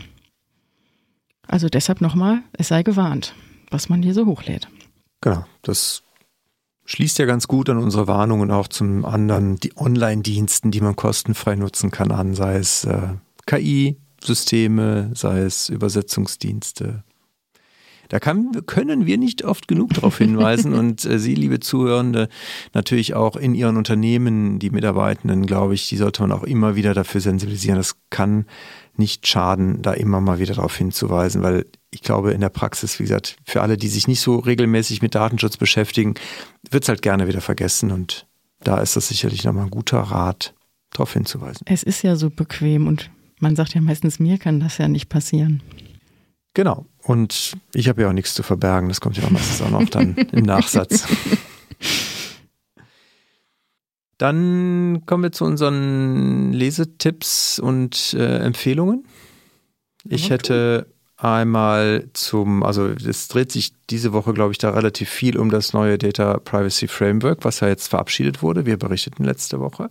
Also 1.48 1.70
deshalb 1.70 2.02
nochmal, 2.02 2.42
es 2.54 2.70
sei 2.70 2.84
gewarnt, 2.84 3.34
was 3.70 3.90
man 3.90 4.02
hier 4.02 4.14
so 4.14 4.26
hochlädt. 4.26 4.68
Genau, 5.26 5.44
das 5.64 6.04
schließt 6.86 7.18
ja 7.18 7.26
ganz 7.26 7.48
gut 7.48 7.68
an 7.72 7.80
unsere 7.80 8.08
Warnungen 8.08 8.52
auch 8.52 8.68
zum 8.68 9.06
anderen 9.06 9.56
die 9.56 9.76
Online-Diensten, 9.76 10.70
die 10.70 10.82
man 10.82 10.96
kostenfrei 10.96 11.56
nutzen 11.56 11.90
kann, 11.90 12.12
an, 12.12 12.36
sei 12.36 12.58
es 12.58 12.86
äh, 12.86 13.08
KI-Systeme, 13.48 15.10
sei 15.16 15.40
es 15.40 15.70
Übersetzungsdienste. 15.70 17.04
Da 18.10 18.20
kann, 18.20 18.52
können 18.68 19.08
wir 19.08 19.18
nicht 19.18 19.44
oft 19.44 19.68
genug 19.68 19.96
darauf 19.96 20.20
hinweisen 20.20 20.74
und 20.76 21.04
äh, 21.06 21.18
Sie, 21.18 21.34
liebe 21.34 21.60
Zuhörende, 21.60 22.30
natürlich 22.76 23.16
auch 23.16 23.36
in 23.36 23.56
Ihren 23.56 23.78
Unternehmen, 23.78 24.60
die 24.60 24.70
Mitarbeitenden, 24.70 25.48
glaube 25.48 25.74
ich, 25.74 25.90
die 25.90 25.98
sollte 25.98 26.22
man 26.22 26.32
auch 26.32 26.44
immer 26.44 26.76
wieder 26.76 26.94
dafür 26.94 27.20
sensibilisieren. 27.20 27.78
Das 27.78 27.96
kann 28.12 28.46
nicht 28.96 29.26
schaden, 29.26 29.82
da 29.82 29.94
immer 29.94 30.22
mal 30.22 30.38
wieder 30.38 30.54
darauf 30.54 30.76
hinzuweisen, 30.78 31.42
weil 31.42 31.66
ich 31.96 32.02
glaube, 32.02 32.34
in 32.34 32.42
der 32.42 32.50
Praxis, 32.50 33.00
wie 33.00 33.04
gesagt, 33.04 33.38
für 33.46 33.62
alle, 33.62 33.78
die 33.78 33.88
sich 33.88 34.06
nicht 34.10 34.20
so 34.20 34.36
regelmäßig 34.36 35.02
mit 35.02 35.16
Datenschutz 35.16 35.56
beschäftigen, 35.56 36.16
wird 36.70 36.84
es 36.84 36.90
halt 36.90 37.02
gerne 37.02 37.30
wieder 37.30 37.40
vergessen 37.40 37.92
und 37.92 38.28
da 38.60 38.80
ist 38.80 38.98
das 38.98 39.08
sicherlich 39.08 39.46
nochmal 39.46 39.64
ein 39.64 39.72
guter 39.72 40.00
Rat, 40.00 40.54
darauf 40.92 41.14
hinzuweisen. 41.14 41.66
Es 41.70 41.84
ist 41.84 42.02
ja 42.02 42.18
so 42.18 42.30
bequem 42.30 42.88
und 42.88 43.10
man 43.40 43.56
sagt 43.56 43.76
ja 43.76 43.82
meistens, 43.82 44.20
mir 44.20 44.38
kann 44.38 44.60
das 44.60 44.78
ja 44.78 44.90
nicht 44.90 45.08
passieren. 45.08 45.64
Genau. 46.54 46.86
Und 47.04 47.54
ich 47.74 47.88
habe 47.88 48.02
ja 48.02 48.10
auch 48.10 48.14
nichts 48.14 48.34
zu 48.34 48.44
verbergen. 48.44 48.90
Das 48.90 49.00
kommt 49.00 49.16
ja 49.18 49.30
meistens 49.30 49.62
auch 49.62 49.70
noch 49.70 49.88
dann 49.90 50.16
im 50.16 50.44
Nachsatz. 50.46 51.06
Dann 54.18 55.04
kommen 55.06 55.24
wir 55.24 55.32
zu 55.32 55.46
unseren 55.46 56.52
Lesetipps 56.52 57.58
und 57.60 58.14
äh, 58.14 58.40
Empfehlungen. 58.40 59.06
Ich 60.08 60.30
hätte 60.30 60.88
einmal 61.18 62.10
zum, 62.14 62.64
also 62.64 62.88
es 62.88 63.28
dreht 63.28 63.52
sich 63.52 63.74
diese 63.90 64.14
Woche, 64.14 64.34
glaube 64.34 64.52
ich, 64.52 64.58
da 64.58 64.72
relativ 64.72 65.10
viel 65.10 65.38
um 65.38 65.50
das 65.50 65.74
neue 65.74 65.98
Data 65.98 66.40
Privacy 66.40 66.88
Framework, 66.88 67.46
was 67.46 67.62
ja 67.62 67.68
jetzt 67.68 67.88
verabschiedet 67.88 68.42
wurde. 68.42 68.66
Wir 68.66 68.78
berichteten 68.78 69.24
letzte 69.24 69.60
Woche. 69.60 69.90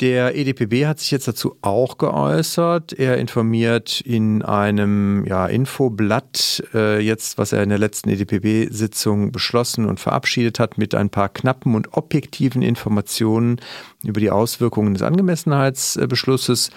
Der 0.00 0.36
EDPB 0.36 0.86
hat 0.86 1.00
sich 1.00 1.10
jetzt 1.10 1.26
dazu 1.26 1.56
auch 1.60 1.98
geäußert. 1.98 2.92
Er 2.92 3.18
informiert 3.18 4.00
in 4.00 4.42
einem 4.42 5.24
ja, 5.26 5.48
Infoblatt 5.48 6.62
äh, 6.72 7.00
jetzt, 7.00 7.36
was 7.36 7.50
er 7.52 7.64
in 7.64 7.68
der 7.68 7.78
letzten 7.78 8.08
EDPB-Sitzung 8.10 9.32
beschlossen 9.32 9.86
und 9.86 9.98
verabschiedet 9.98 10.60
hat, 10.60 10.78
mit 10.78 10.94
ein 10.94 11.10
paar 11.10 11.28
knappen 11.28 11.74
und 11.74 11.94
objektiven 11.94 12.62
Informationen 12.62 13.60
über 14.04 14.20
die 14.20 14.30
Auswirkungen 14.30 14.94
des 14.94 15.02
Angemessenheitsbeschlusses. 15.02 16.70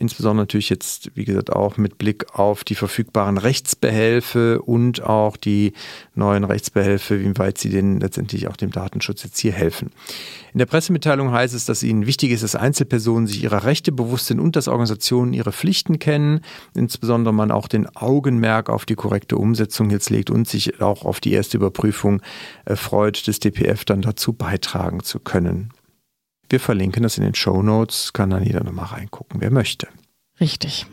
Insbesondere 0.00 0.44
natürlich 0.44 0.70
jetzt, 0.70 1.10
wie 1.14 1.24
gesagt, 1.24 1.52
auch 1.52 1.76
mit 1.76 1.98
Blick 1.98 2.38
auf 2.38 2.62
die 2.62 2.76
verfügbaren 2.76 3.36
Rechtsbehelfe 3.36 4.62
und 4.62 5.02
auch 5.02 5.36
die 5.36 5.72
neuen 6.14 6.44
Rechtsbehelfe, 6.44 7.20
wie 7.20 7.36
weit 7.36 7.58
sie 7.58 7.70
denn 7.70 7.98
letztendlich 7.98 8.46
auch 8.46 8.56
dem 8.56 8.70
Datenschutz 8.70 9.24
jetzt 9.24 9.38
hier 9.38 9.52
helfen. 9.52 9.90
In 10.52 10.58
der 10.58 10.66
Pressemitteilung 10.66 11.32
heißt 11.32 11.52
es, 11.52 11.64
dass 11.66 11.82
ihnen 11.82 12.06
wichtig 12.06 12.30
ist, 12.30 12.44
dass 12.44 12.54
Einzelpersonen 12.54 13.26
sich 13.26 13.42
ihrer 13.42 13.64
Rechte 13.64 13.90
bewusst 13.90 14.26
sind 14.26 14.38
und 14.38 14.54
dass 14.54 14.68
Organisationen 14.68 15.32
ihre 15.32 15.50
Pflichten 15.50 15.98
kennen. 15.98 16.42
Insbesondere 16.74 17.34
man 17.34 17.50
auch 17.50 17.66
den 17.66 17.88
Augenmerk 17.96 18.70
auf 18.70 18.86
die 18.86 18.94
korrekte 18.94 19.36
Umsetzung 19.36 19.90
jetzt 19.90 20.10
legt 20.10 20.30
und 20.30 20.48
sich 20.48 20.80
auch 20.80 21.04
auf 21.04 21.18
die 21.18 21.32
erste 21.32 21.56
Überprüfung 21.56 22.22
äh, 22.66 22.76
freut, 22.76 23.26
des 23.26 23.40
DPF 23.40 23.84
dann 23.84 24.02
dazu 24.02 24.32
beitragen 24.32 25.02
zu 25.02 25.18
können. 25.18 25.72
Wir 26.48 26.60
verlinken 26.60 27.02
das 27.02 27.18
in 27.18 27.24
den 27.24 27.34
Show 27.34 27.62
Notes, 27.62 28.12
kann 28.12 28.30
dann 28.30 28.44
jeder 28.44 28.64
nochmal 28.64 28.86
reingucken, 28.86 29.40
wer 29.40 29.50
möchte. 29.50 29.88
Richtig. 30.40 30.86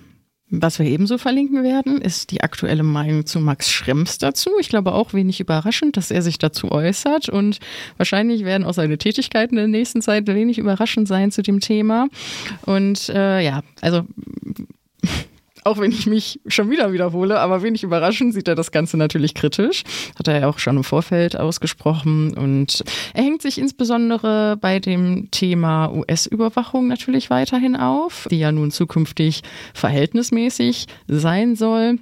Was 0.50 0.78
wir 0.78 0.86
ebenso 0.86 1.18
verlinken 1.18 1.64
werden, 1.64 2.00
ist 2.02 2.30
die 2.30 2.42
aktuelle 2.42 2.84
Meinung 2.84 3.26
zu 3.26 3.40
Max 3.40 3.72
Schrems 3.72 4.20
dazu. 4.20 4.52
Ich 4.60 4.70
glaube 4.70 4.94
auch 4.94 5.14
wenig 5.14 5.40
überraschend, 5.40 5.98
dass 5.98 6.12
er 6.12 6.22
sich 6.22 6.38
dazu 6.38 6.72
äußert 6.72 7.30
und 7.30 7.60
wahrscheinlich 7.98 8.46
werden 8.46 8.64
auch 8.64 8.74
seine 8.74 9.00
Tätigkeiten 9.00 9.58
in 9.58 9.72
der 9.72 9.80
nächsten 9.80 10.04
Zeit 10.04 10.28
wenig 10.28 10.60
überraschend 10.60 11.08
sein 11.08 11.32
zu 11.32 11.42
dem 11.42 11.62
Thema. 11.62 12.10
Und 12.66 13.10
äh, 13.10 13.42
ja, 13.42 13.64
also 13.82 14.04
auch 15.66 15.80
wenn 15.80 15.92
ich 15.92 16.06
mich 16.06 16.40
schon 16.48 16.70
wieder 16.70 16.94
wiederhole, 16.94 17.40
aber 17.40 17.64
wenig 17.64 17.84
überraschend 17.84 18.34
sieht 18.34 18.48
er 18.48 18.56
das 18.56 18.72
Ganze 18.72 18.98
natürlich 18.98 19.34
kritisch. 19.34 19.84
Hat 20.18 20.28
er 20.28 20.40
ja 20.40 20.48
auch 20.48 20.60
schon 20.60 20.78
im 20.78 20.84
Vorfeld 20.84 21.38
ausgesprochen. 21.38 22.38
Und 22.38 22.84
er 23.14 23.24
hängt 23.24 23.42
sich 23.42 23.58
insbesondere 23.58 24.58
bei 24.58 24.80
dem 24.80 25.30
Thema 25.32 25.92
US-Überwachung 25.92 26.88
natürlich 26.88 27.32
weiterhin 27.32 27.76
auf, 27.76 28.28
die 28.30 28.40
ja 28.40 28.52
nun 28.52 28.70
zukünftig 28.70 29.42
verhältnismäßig 29.74 30.86
sein 31.08 31.56
soll. 31.56 31.98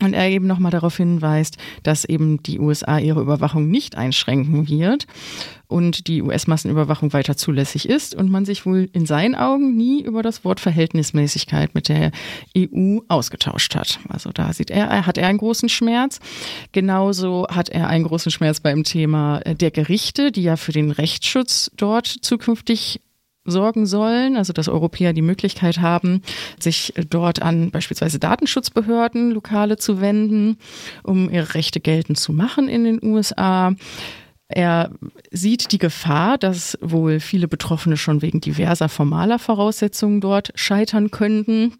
Und 0.00 0.14
er 0.14 0.28
eben 0.28 0.46
nochmal 0.46 0.70
darauf 0.70 0.96
hinweist, 0.96 1.56
dass 1.82 2.04
eben 2.04 2.42
die 2.42 2.60
USA 2.60 2.98
ihre 2.98 3.20
Überwachung 3.20 3.68
nicht 3.68 3.96
einschränken 3.96 4.68
wird 4.68 5.06
und 5.68 6.06
die 6.08 6.22
US-Massenüberwachung 6.22 7.12
weiter 7.12 7.36
zulässig 7.36 7.88
ist 7.88 8.14
und 8.14 8.30
man 8.30 8.44
sich 8.44 8.64
wohl 8.64 8.88
in 8.92 9.06
seinen 9.06 9.34
Augen 9.34 9.76
nie 9.76 10.02
über 10.02 10.22
das 10.22 10.44
Wort 10.44 10.60
Verhältnismäßigkeit 10.60 11.74
mit 11.74 11.88
der 11.88 12.10
EU 12.56 13.00
ausgetauscht 13.08 13.74
hat. 13.74 14.00
Also 14.08 14.30
da 14.32 14.52
sieht 14.52 14.70
er, 14.70 15.06
hat 15.06 15.18
er 15.18 15.28
einen 15.28 15.38
großen 15.38 15.68
Schmerz. 15.68 16.20
Genauso 16.72 17.46
hat 17.50 17.68
er 17.68 17.88
einen 17.88 18.04
großen 18.04 18.32
Schmerz 18.32 18.60
beim 18.60 18.82
Thema 18.84 19.40
der 19.40 19.70
Gerichte, 19.70 20.32
die 20.32 20.42
ja 20.42 20.56
für 20.56 20.72
den 20.72 20.90
Rechtsschutz 20.90 21.70
dort 21.76 22.06
zukünftig 22.06 23.00
sorgen 23.50 23.86
sollen, 23.86 24.36
also 24.36 24.52
dass 24.52 24.68
Europäer 24.68 25.12
die 25.12 25.22
Möglichkeit 25.22 25.78
haben, 25.78 26.22
sich 26.58 26.92
dort 27.10 27.42
an 27.42 27.70
beispielsweise 27.70 28.18
Datenschutzbehörden, 28.18 29.30
Lokale 29.30 29.76
zu 29.76 30.00
wenden, 30.00 30.58
um 31.02 31.30
ihre 31.30 31.54
Rechte 31.54 31.80
geltend 31.80 32.18
zu 32.18 32.32
machen 32.32 32.68
in 32.68 32.84
den 32.84 33.02
USA. 33.02 33.74
Er 34.48 34.90
sieht 35.30 35.72
die 35.72 35.78
Gefahr, 35.78 36.38
dass 36.38 36.78
wohl 36.80 37.20
viele 37.20 37.48
Betroffene 37.48 37.98
schon 37.98 38.22
wegen 38.22 38.40
diverser 38.40 38.88
formaler 38.88 39.38
Voraussetzungen 39.38 40.20
dort 40.22 40.52
scheitern 40.54 41.10
könnten 41.10 41.74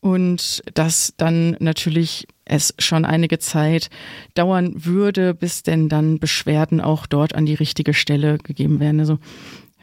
und 0.00 0.62
dass 0.74 1.14
dann 1.16 1.56
natürlich 1.60 2.28
es 2.44 2.74
schon 2.78 3.04
einige 3.04 3.38
Zeit 3.38 3.88
dauern 4.34 4.84
würde, 4.84 5.34
bis 5.34 5.62
denn 5.62 5.88
dann 5.88 6.18
Beschwerden 6.18 6.80
auch 6.80 7.06
dort 7.06 7.34
an 7.34 7.46
die 7.46 7.54
richtige 7.54 7.94
Stelle 7.94 8.38
gegeben 8.38 8.80
werden. 8.80 9.00
Also 9.00 9.18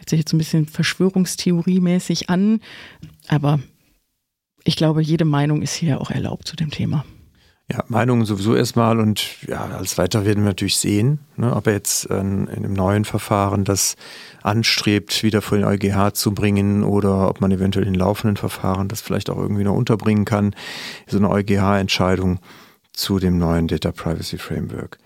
hört 0.01 0.09
sich 0.09 0.19
jetzt 0.19 0.33
ein 0.33 0.39
bisschen 0.39 0.65
Verschwörungstheoriemäßig 0.65 2.29
an, 2.29 2.59
aber 3.27 3.59
ich 4.63 4.75
glaube, 4.75 5.01
jede 5.01 5.25
Meinung 5.25 5.61
ist 5.61 5.75
hier 5.75 6.01
auch 6.01 6.09
erlaubt 6.09 6.47
zu 6.47 6.55
dem 6.55 6.71
Thema. 6.71 7.05
Ja, 7.71 7.83
Meinungen 7.87 8.25
sowieso 8.25 8.55
erstmal 8.55 8.99
und 8.99 9.47
ja, 9.47 9.63
als 9.63 9.97
weiter 9.97 10.25
werden 10.25 10.43
wir 10.43 10.49
natürlich 10.49 10.77
sehen, 10.77 11.19
ne, 11.37 11.55
ob 11.55 11.67
er 11.67 11.73
jetzt 11.73 12.09
äh, 12.09 12.19
in 12.19 12.49
einem 12.49 12.73
neuen 12.73 13.05
Verfahren 13.05 13.63
das 13.63 13.95
anstrebt, 14.41 15.23
wieder 15.23 15.41
vor 15.41 15.57
den 15.57 15.65
EuGH 15.65 16.13
zu 16.13 16.33
bringen 16.33 16.83
oder 16.83 17.29
ob 17.29 17.39
man 17.39 17.51
eventuell 17.51 17.87
in 17.87 17.93
laufenden 17.93 18.35
Verfahren 18.35 18.87
das 18.87 18.99
vielleicht 19.01 19.29
auch 19.29 19.37
irgendwie 19.37 19.63
noch 19.63 19.75
unterbringen 19.75 20.25
kann. 20.25 20.53
So 21.07 21.17
eine 21.17 21.29
EuGH-Entscheidung 21.29 22.39
zu 22.91 23.19
dem 23.19 23.37
neuen 23.37 23.67
Data 23.67 23.91
Privacy 23.91 24.37
Framework. 24.37 24.97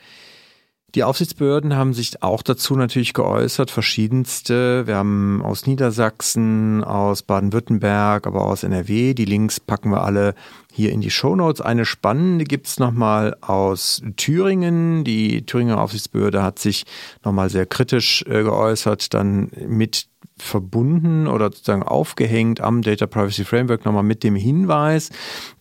Die 0.95 1.03
Aufsichtsbehörden 1.03 1.75
haben 1.75 1.93
sich 1.93 2.23
auch 2.23 2.41
dazu 2.41 2.73
natürlich 2.77 3.13
geäußert, 3.13 3.69
verschiedenste. 3.69 4.87
Wir 4.87 4.95
haben 4.95 5.41
aus 5.43 5.67
Niedersachsen, 5.67 6.85
aus 6.85 7.21
Baden-Württemberg, 7.21 8.25
aber 8.25 8.45
aus 8.45 8.63
NRW. 8.63 9.13
Die 9.13 9.25
Links 9.25 9.59
packen 9.59 9.89
wir 9.89 10.03
alle 10.03 10.35
hier 10.75 10.91
in 10.91 10.99
die 10.99 11.09
Shownotes. 11.09 11.61
Eine 11.61 11.85
spannende 11.85 12.43
gibt's 12.43 12.79
nochmal 12.79 13.37
aus 13.39 14.01
Thüringen. 14.17 15.05
Die 15.05 15.45
Thüringer 15.45 15.79
Aufsichtsbehörde 15.79 16.43
hat 16.43 16.59
sich 16.59 16.85
nochmal 17.23 17.49
sehr 17.49 17.65
kritisch 17.65 18.23
äh, 18.27 18.43
geäußert, 18.43 19.13
dann 19.13 19.49
mit 19.67 20.07
verbunden 20.37 21.27
oder 21.27 21.45
sozusagen 21.45 21.83
aufgehängt 21.83 22.59
am 22.59 22.81
Data 22.81 23.07
Privacy 23.07 23.45
Framework 23.45 23.85
nochmal 23.85 24.03
mit 24.03 24.21
dem 24.21 24.35
Hinweis, 24.35 25.11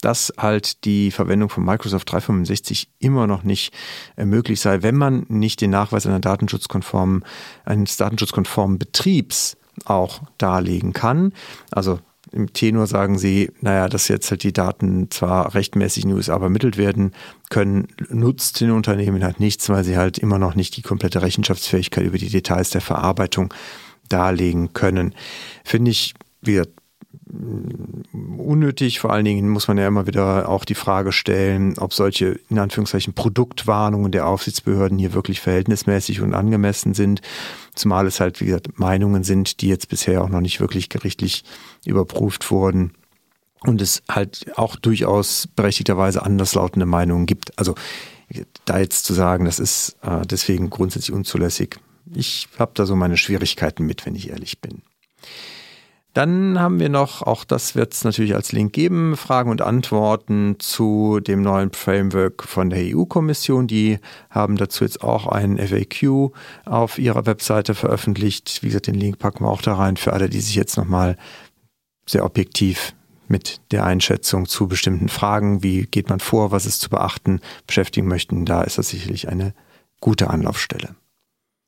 dass 0.00 0.32
halt 0.36 0.84
die 0.84 1.12
Verwendung 1.12 1.48
von 1.48 1.64
Microsoft 1.64 2.10
365 2.10 2.88
immer 2.98 3.28
noch 3.28 3.44
nicht 3.44 3.72
äh, 4.16 4.24
möglich 4.24 4.60
sei, 4.60 4.82
wenn 4.82 4.96
man 4.96 5.26
nicht 5.28 5.60
den 5.60 5.70
Nachweis 5.70 6.06
einer 6.06 6.18
datenschutzkonformen, 6.18 7.24
eines 7.64 7.96
datenschutzkonformen 7.98 8.78
Betriebs 8.78 9.56
auch 9.84 10.22
darlegen 10.38 10.92
kann. 10.92 11.32
Also 11.70 12.00
im 12.32 12.52
Tenor 12.52 12.86
sagen 12.86 13.18
sie, 13.18 13.50
naja, 13.60 13.88
dass 13.88 14.08
jetzt 14.08 14.30
halt 14.30 14.42
die 14.42 14.52
Daten 14.52 15.10
zwar 15.10 15.54
rechtmäßig 15.54 16.04
in 16.04 16.10
den 16.10 16.16
USA 16.16 16.36
übermittelt 16.36 16.76
werden 16.76 17.12
können, 17.50 17.88
nutzt 18.08 18.60
den 18.60 18.70
Unternehmen 18.70 19.22
halt 19.24 19.40
nichts, 19.40 19.68
weil 19.68 19.84
sie 19.84 19.96
halt 19.96 20.18
immer 20.18 20.38
noch 20.38 20.54
nicht 20.54 20.76
die 20.76 20.82
komplette 20.82 21.22
Rechenschaftsfähigkeit 21.22 22.04
über 22.04 22.18
die 22.18 22.30
Details 22.30 22.70
der 22.70 22.80
Verarbeitung 22.80 23.52
darlegen 24.08 24.72
können. 24.72 25.14
Finde 25.64 25.90
ich, 25.90 26.14
wie 26.40 26.62
unnötig. 28.12 29.00
Vor 29.00 29.12
allen 29.12 29.24
Dingen 29.24 29.48
muss 29.48 29.68
man 29.68 29.78
ja 29.78 29.86
immer 29.86 30.06
wieder 30.06 30.48
auch 30.48 30.64
die 30.64 30.74
Frage 30.74 31.12
stellen, 31.12 31.78
ob 31.78 31.92
solche 31.92 32.38
in 32.48 32.58
Anführungszeichen 32.58 33.14
Produktwarnungen 33.14 34.12
der 34.12 34.26
Aufsichtsbehörden 34.26 34.98
hier 34.98 35.14
wirklich 35.14 35.40
verhältnismäßig 35.40 36.20
und 36.20 36.34
angemessen 36.34 36.94
sind. 36.94 37.20
Zumal 37.74 38.06
es 38.06 38.20
halt, 38.20 38.40
wie 38.40 38.46
gesagt, 38.46 38.78
Meinungen 38.78 39.24
sind, 39.24 39.60
die 39.60 39.68
jetzt 39.68 39.88
bisher 39.88 40.22
auch 40.22 40.28
noch 40.28 40.40
nicht 40.40 40.60
wirklich 40.60 40.88
gerichtlich 40.88 41.44
überprüft 41.84 42.50
wurden. 42.50 42.92
Und 43.60 43.80
es 43.80 44.02
halt 44.10 44.46
auch 44.56 44.76
durchaus 44.76 45.48
berechtigterweise 45.56 46.22
anderslautende 46.22 46.84
Meinungen 46.84 47.24
gibt. 47.24 47.58
Also 47.58 47.74
da 48.64 48.78
jetzt 48.78 49.04
zu 49.04 49.14
sagen, 49.14 49.44
das 49.46 49.58
ist 49.58 49.96
äh, 50.02 50.26
deswegen 50.26 50.70
grundsätzlich 50.70 51.12
unzulässig, 51.12 51.78
ich 52.12 52.48
habe 52.58 52.72
da 52.74 52.86
so 52.86 52.96
meine 52.96 53.16
Schwierigkeiten 53.16 53.84
mit, 53.84 54.04
wenn 54.06 54.14
ich 54.14 54.30
ehrlich 54.30 54.60
bin. 54.60 54.82
Dann 56.14 56.60
haben 56.60 56.78
wir 56.78 56.88
noch, 56.88 57.22
auch 57.22 57.42
das 57.44 57.74
wird 57.74 57.92
es 57.92 58.04
natürlich 58.04 58.36
als 58.36 58.52
Link 58.52 58.72
geben, 58.72 59.16
Fragen 59.16 59.50
und 59.50 59.62
Antworten 59.62 60.56
zu 60.60 61.18
dem 61.18 61.42
neuen 61.42 61.72
Framework 61.72 62.44
von 62.44 62.70
der 62.70 62.78
EU-Kommission. 62.84 63.66
Die 63.66 63.98
haben 64.30 64.56
dazu 64.56 64.84
jetzt 64.84 65.02
auch 65.02 65.26
einen 65.26 65.58
FAQ 65.58 66.30
auf 66.66 66.98
ihrer 66.98 67.26
Webseite 67.26 67.74
veröffentlicht. 67.74 68.62
Wie 68.62 68.68
gesagt, 68.68 68.86
den 68.86 68.94
Link 68.94 69.18
packen 69.18 69.44
wir 69.44 69.50
auch 69.50 69.60
da 69.60 69.74
rein 69.74 69.96
für 69.96 70.12
alle, 70.12 70.28
die 70.28 70.40
sich 70.40 70.54
jetzt 70.54 70.76
nochmal 70.76 71.16
sehr 72.06 72.24
objektiv 72.24 72.94
mit 73.26 73.60
der 73.72 73.84
Einschätzung 73.84 74.46
zu 74.46 74.68
bestimmten 74.68 75.08
Fragen, 75.08 75.64
wie 75.64 75.82
geht 75.82 76.10
man 76.10 76.20
vor, 76.20 76.52
was 76.52 76.64
ist 76.64 76.80
zu 76.80 76.90
beachten, 76.90 77.40
beschäftigen 77.66 78.06
möchten. 78.06 78.44
Da 78.44 78.62
ist 78.62 78.78
das 78.78 78.90
sicherlich 78.90 79.28
eine 79.28 79.52
gute 80.00 80.30
Anlaufstelle. 80.30 80.94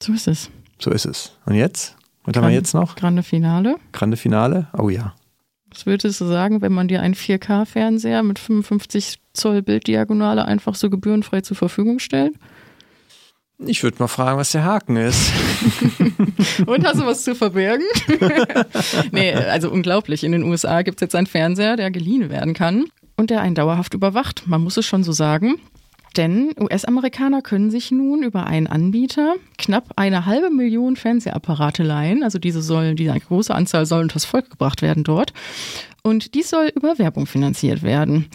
So 0.01 0.13
ist 0.13 0.29
es. 0.29 0.51
So 0.79 0.93
ist 0.93 1.07
es. 1.07 1.33
Und 1.47 1.55
jetzt? 1.55 1.97
Was 2.27 2.37
haben 2.37 2.49
wir 2.49 2.55
jetzt 2.55 2.75
noch? 2.75 2.97
Grande 2.97 3.23
Finale. 3.23 3.77
Grande 3.93 4.17
Finale? 4.17 4.69
Oh 4.77 4.89
ja. 4.89 5.15
Was 5.71 5.87
würdest 5.87 6.21
du 6.21 6.25
sagen, 6.27 6.61
wenn 6.63 6.73
man 6.73 6.89
dir 6.89 7.01
einen 7.01 7.15
4K-Fernseher 7.15 8.23
mit 8.23 8.39
55 8.39 9.19
Zoll 9.33 9.63
Bilddiagonale 9.63 10.45
einfach 10.45 10.75
so 10.75 10.91
gebührenfrei 10.91 11.41
zur 11.41 11.57
Verfügung 11.57 11.99
stellt? 11.99 12.35
Ich 13.59 13.83
würde 13.83 13.97
mal 13.99 14.09
fragen, 14.09 14.39
was 14.39 14.53
der 14.53 14.65
Haken 14.65 14.97
ist. 14.97 15.33
Und 16.67 16.87
hast 16.87 17.01
du 17.01 17.07
was 17.07 17.25
zu 17.25 17.35
verbergen? 17.35 17.87
nee, 19.13 19.33
also 19.33 19.71
unglaublich. 19.71 20.25
In 20.25 20.33
den 20.33 20.43
USA 20.43 20.83
gibt 20.83 20.99
es 20.99 21.01
jetzt 21.01 21.15
einen 21.15 21.27
Fernseher, 21.27 21.77
der 21.77 21.91
geliehen 21.91 22.29
werden 22.29 22.53
kann 22.53 22.85
und 23.17 23.31
der 23.31 23.41
einen 23.41 23.55
dauerhaft 23.55 23.95
überwacht. 23.95 24.47
Man 24.47 24.63
muss 24.63 24.77
es 24.77 24.85
schon 24.85 25.03
so 25.03 25.13
sagen. 25.13 25.57
Denn 26.17 26.53
US-Amerikaner 26.59 27.43
können 27.43 27.71
sich 27.71 27.91
nun 27.91 28.23
über 28.23 28.47
einen 28.47 28.67
Anbieter 28.67 29.35
knapp 29.59 29.93
eine 29.97 30.25
halbe 30.25 30.51
Million 30.51 30.97
Fernsehapparate 30.97 31.83
leihen. 31.83 32.23
Also 32.23 32.39
diese 32.39 32.63
sollen, 32.63 32.97
diese 32.97 33.13
große 33.19 33.55
Anzahl 33.55 33.85
sollen 33.87 34.05
unters 34.05 34.25
Volk 34.25 34.51
gebracht 34.51 34.83
werden 34.83 35.05
dort. 35.05 35.33
Und 36.03 36.35
dies 36.35 36.51
soll 36.51 36.71
über 36.75 36.99
Werbung 36.99 37.27
finanziert 37.27 37.83
werden. 37.83 38.27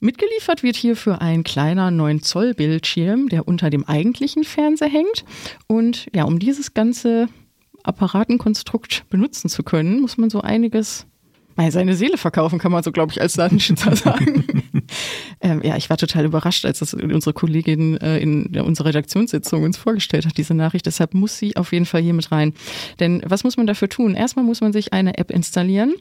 Mitgeliefert 0.00 0.62
wird 0.62 0.76
hierfür 0.76 1.20
ein 1.20 1.42
kleiner 1.42 1.90
9 1.90 2.22
Zoll 2.22 2.54
Bildschirm, 2.54 3.28
der 3.28 3.48
unter 3.48 3.70
dem 3.70 3.84
eigentlichen 3.84 4.44
Fernseher 4.44 4.88
hängt. 4.88 5.24
Und 5.66 6.06
ja, 6.14 6.24
um 6.24 6.38
dieses 6.38 6.74
ganze 6.74 7.28
Apparatenkonstrukt 7.82 9.08
benutzen 9.10 9.48
zu 9.48 9.62
können, 9.62 10.00
muss 10.00 10.18
man 10.18 10.30
so 10.30 10.40
einiges 10.40 11.06
seine 11.70 11.96
Seele 11.96 12.18
verkaufen, 12.18 12.58
kann 12.58 12.70
man 12.70 12.82
so, 12.82 12.92
glaube 12.92 13.12
ich, 13.12 13.20
als 13.20 13.34
Datenschützer 13.34 13.96
sagen. 13.96 14.44
Ähm, 15.40 15.60
ja, 15.62 15.76
ich 15.76 15.90
war 15.90 15.96
total 15.96 16.24
überrascht, 16.24 16.64
als 16.64 16.78
das 16.78 16.94
unsere 16.94 17.34
Kollegin 17.34 17.98
äh, 17.98 18.18
in 18.18 18.58
unserer 18.58 18.88
Redaktionssitzung 18.88 19.64
uns 19.64 19.76
vorgestellt 19.76 20.26
hat, 20.26 20.38
diese 20.38 20.54
Nachricht. 20.54 20.86
Deshalb 20.86 21.14
muss 21.14 21.36
sie 21.36 21.56
auf 21.56 21.72
jeden 21.72 21.84
Fall 21.84 22.00
hier 22.00 22.14
mit 22.14 22.32
rein. 22.32 22.54
Denn 23.00 23.22
was 23.26 23.44
muss 23.44 23.56
man 23.56 23.66
dafür 23.66 23.88
tun? 23.88 24.14
Erstmal 24.14 24.44
muss 24.44 24.60
man 24.60 24.72
sich 24.72 24.92
eine 24.92 25.18
App 25.18 25.30
installieren, 25.30 25.94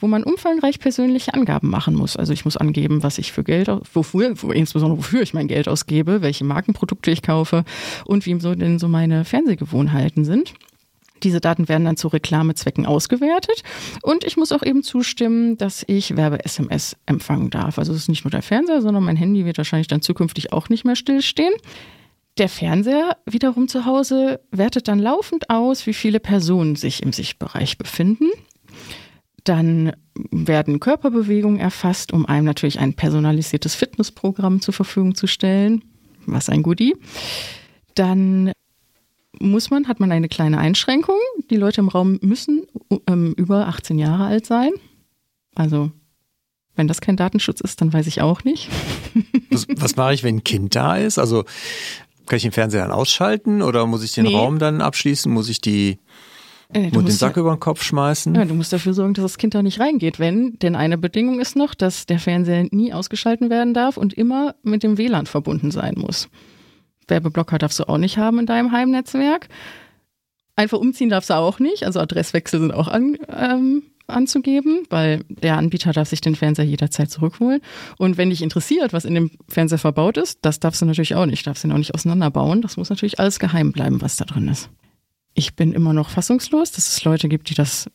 wo 0.00 0.08
man 0.08 0.22
umfangreich 0.22 0.78
persönliche 0.78 1.32
Angaben 1.34 1.70
machen 1.70 1.94
muss. 1.94 2.16
Also 2.16 2.32
ich 2.32 2.44
muss 2.44 2.56
angeben, 2.56 3.02
was 3.02 3.18
ich 3.18 3.32
für 3.32 3.44
Geld, 3.44 3.70
wofür, 3.94 4.34
insbesondere 4.52 4.98
wofür 4.98 5.22
ich 5.22 5.32
mein 5.32 5.48
Geld 5.48 5.68
ausgebe, 5.68 6.20
welche 6.20 6.44
Markenprodukte 6.44 7.10
ich 7.10 7.22
kaufe 7.22 7.64
und 8.04 8.26
wie 8.26 8.38
so 8.40 8.54
denn 8.54 8.78
so 8.78 8.88
meine 8.88 9.24
Fernsehgewohnheiten 9.24 10.24
sind. 10.24 10.54
Diese 11.22 11.40
Daten 11.40 11.68
werden 11.68 11.84
dann 11.84 11.96
zu 11.96 12.08
Reklamezwecken 12.08 12.86
ausgewertet 12.86 13.62
und 14.02 14.24
ich 14.24 14.36
muss 14.36 14.52
auch 14.52 14.62
eben 14.62 14.82
zustimmen, 14.82 15.56
dass 15.56 15.84
ich 15.86 16.16
Werbe-SMS 16.16 16.96
empfangen 17.06 17.50
darf. 17.50 17.78
Also 17.78 17.92
es 17.92 17.98
ist 17.98 18.08
nicht 18.08 18.24
nur 18.24 18.30
der 18.30 18.42
Fernseher, 18.42 18.82
sondern 18.82 19.04
mein 19.04 19.16
Handy 19.16 19.44
wird 19.44 19.58
wahrscheinlich 19.58 19.88
dann 19.88 20.02
zukünftig 20.02 20.52
auch 20.52 20.68
nicht 20.68 20.84
mehr 20.84 20.96
stillstehen. 20.96 21.54
Der 22.38 22.48
Fernseher 22.48 23.18
wiederum 23.26 23.68
zu 23.68 23.84
Hause 23.84 24.40
wertet 24.50 24.88
dann 24.88 24.98
laufend 24.98 25.50
aus, 25.50 25.86
wie 25.86 25.92
viele 25.92 26.18
Personen 26.18 26.76
sich 26.76 27.02
im 27.02 27.12
Sichtbereich 27.12 27.76
befinden. 27.76 28.30
Dann 29.44 29.92
werden 30.30 30.80
Körperbewegungen 30.80 31.60
erfasst, 31.60 32.12
um 32.12 32.26
einem 32.26 32.46
natürlich 32.46 32.78
ein 32.78 32.94
personalisiertes 32.94 33.74
Fitnessprogramm 33.74 34.60
zur 34.60 34.72
Verfügung 34.72 35.14
zu 35.14 35.26
stellen. 35.26 35.84
Was 36.26 36.48
ein 36.48 36.62
Goodie. 36.62 36.94
Dann 37.94 38.51
muss 39.40 39.70
man, 39.70 39.88
hat 39.88 40.00
man 40.00 40.12
eine 40.12 40.28
kleine 40.28 40.58
Einschränkung. 40.58 41.16
Die 41.50 41.56
Leute 41.56 41.80
im 41.80 41.88
Raum 41.88 42.18
müssen 42.22 42.66
ähm, 43.06 43.34
über 43.36 43.66
18 43.68 43.98
Jahre 43.98 44.24
alt 44.24 44.46
sein. 44.46 44.72
Also, 45.54 45.90
wenn 46.74 46.88
das 46.88 47.00
kein 47.00 47.16
Datenschutz 47.16 47.60
ist, 47.60 47.80
dann 47.80 47.92
weiß 47.92 48.06
ich 48.06 48.20
auch 48.20 48.44
nicht. 48.44 48.68
Was, 49.50 49.66
was 49.68 49.96
mache 49.96 50.14
ich, 50.14 50.22
wenn 50.22 50.36
ein 50.36 50.44
Kind 50.44 50.74
da 50.74 50.96
ist? 50.96 51.18
Also, 51.18 51.44
kann 52.26 52.38
ich 52.38 52.42
den 52.42 52.52
Fernseher 52.52 52.80
dann 52.80 52.90
ausschalten 52.90 53.60
oder 53.60 53.86
muss 53.86 54.02
ich 54.02 54.12
den 54.12 54.24
nee. 54.24 54.34
Raum 54.34 54.58
dann 54.58 54.80
abschließen? 54.80 55.30
Muss 55.30 55.50
ich 55.50 55.60
die 55.60 55.98
äh, 56.72 56.90
den 56.90 57.06
Sack 57.08 57.36
ja, 57.36 57.42
über 57.42 57.54
den 57.54 57.60
Kopf 57.60 57.82
schmeißen? 57.82 58.34
Ja, 58.34 58.46
du 58.46 58.54
musst 58.54 58.72
dafür 58.72 58.94
sorgen, 58.94 59.12
dass 59.12 59.24
das 59.24 59.38
Kind 59.38 59.54
da 59.54 59.62
nicht 59.62 59.80
reingeht, 59.80 60.18
wenn, 60.18 60.58
denn 60.60 60.74
eine 60.74 60.96
Bedingung 60.96 61.40
ist 61.40 61.56
noch, 61.56 61.74
dass 61.74 62.06
der 62.06 62.18
Fernseher 62.18 62.66
nie 62.70 62.94
ausgeschalten 62.94 63.50
werden 63.50 63.74
darf 63.74 63.98
und 63.98 64.14
immer 64.14 64.54
mit 64.62 64.82
dem 64.82 64.96
WLAN 64.96 65.26
verbunden 65.26 65.70
sein 65.70 65.94
muss. 65.98 66.28
Werbeblocker 67.08 67.58
darfst 67.58 67.78
du 67.78 67.88
auch 67.88 67.98
nicht 67.98 68.18
haben 68.18 68.38
in 68.38 68.46
deinem 68.46 68.72
Heimnetzwerk. 68.72 69.48
Einfach 70.56 70.78
umziehen 70.78 71.08
darfst 71.08 71.30
du 71.30 71.34
auch 71.34 71.58
nicht. 71.58 71.84
Also 71.84 72.00
Adresswechsel 72.00 72.60
sind 72.60 72.72
auch 72.72 72.88
an, 72.88 73.16
ähm, 73.28 73.82
anzugeben, 74.06 74.84
weil 74.90 75.24
der 75.28 75.56
Anbieter 75.56 75.92
darf 75.92 76.08
sich 76.08 76.20
den 76.20 76.36
Fernseher 76.36 76.66
jederzeit 76.66 77.10
zurückholen. 77.10 77.60
Und 77.98 78.18
wenn 78.18 78.30
dich 78.30 78.42
interessiert, 78.42 78.92
was 78.92 79.04
in 79.04 79.14
dem 79.14 79.30
Fernseher 79.48 79.78
verbaut 79.78 80.16
ist, 80.16 80.40
das 80.42 80.60
darfst 80.60 80.82
du 80.82 80.86
natürlich 80.86 81.14
auch 81.14 81.26
nicht. 81.26 81.46
Darfst 81.46 81.64
ihn 81.64 81.72
auch 81.72 81.78
nicht 81.78 81.94
auseinanderbauen. 81.94 82.62
Das 82.62 82.76
muss 82.76 82.90
natürlich 82.90 83.18
alles 83.18 83.38
geheim 83.38 83.72
bleiben, 83.72 84.02
was 84.02 84.16
da 84.16 84.24
drin 84.24 84.48
ist. 84.48 84.68
Ich 85.34 85.56
bin 85.56 85.72
immer 85.72 85.94
noch 85.94 86.10
fassungslos, 86.10 86.72
dass 86.72 86.88
es 86.88 87.04
Leute 87.04 87.28
gibt, 87.28 87.48
die 87.48 87.54
das 87.54 87.88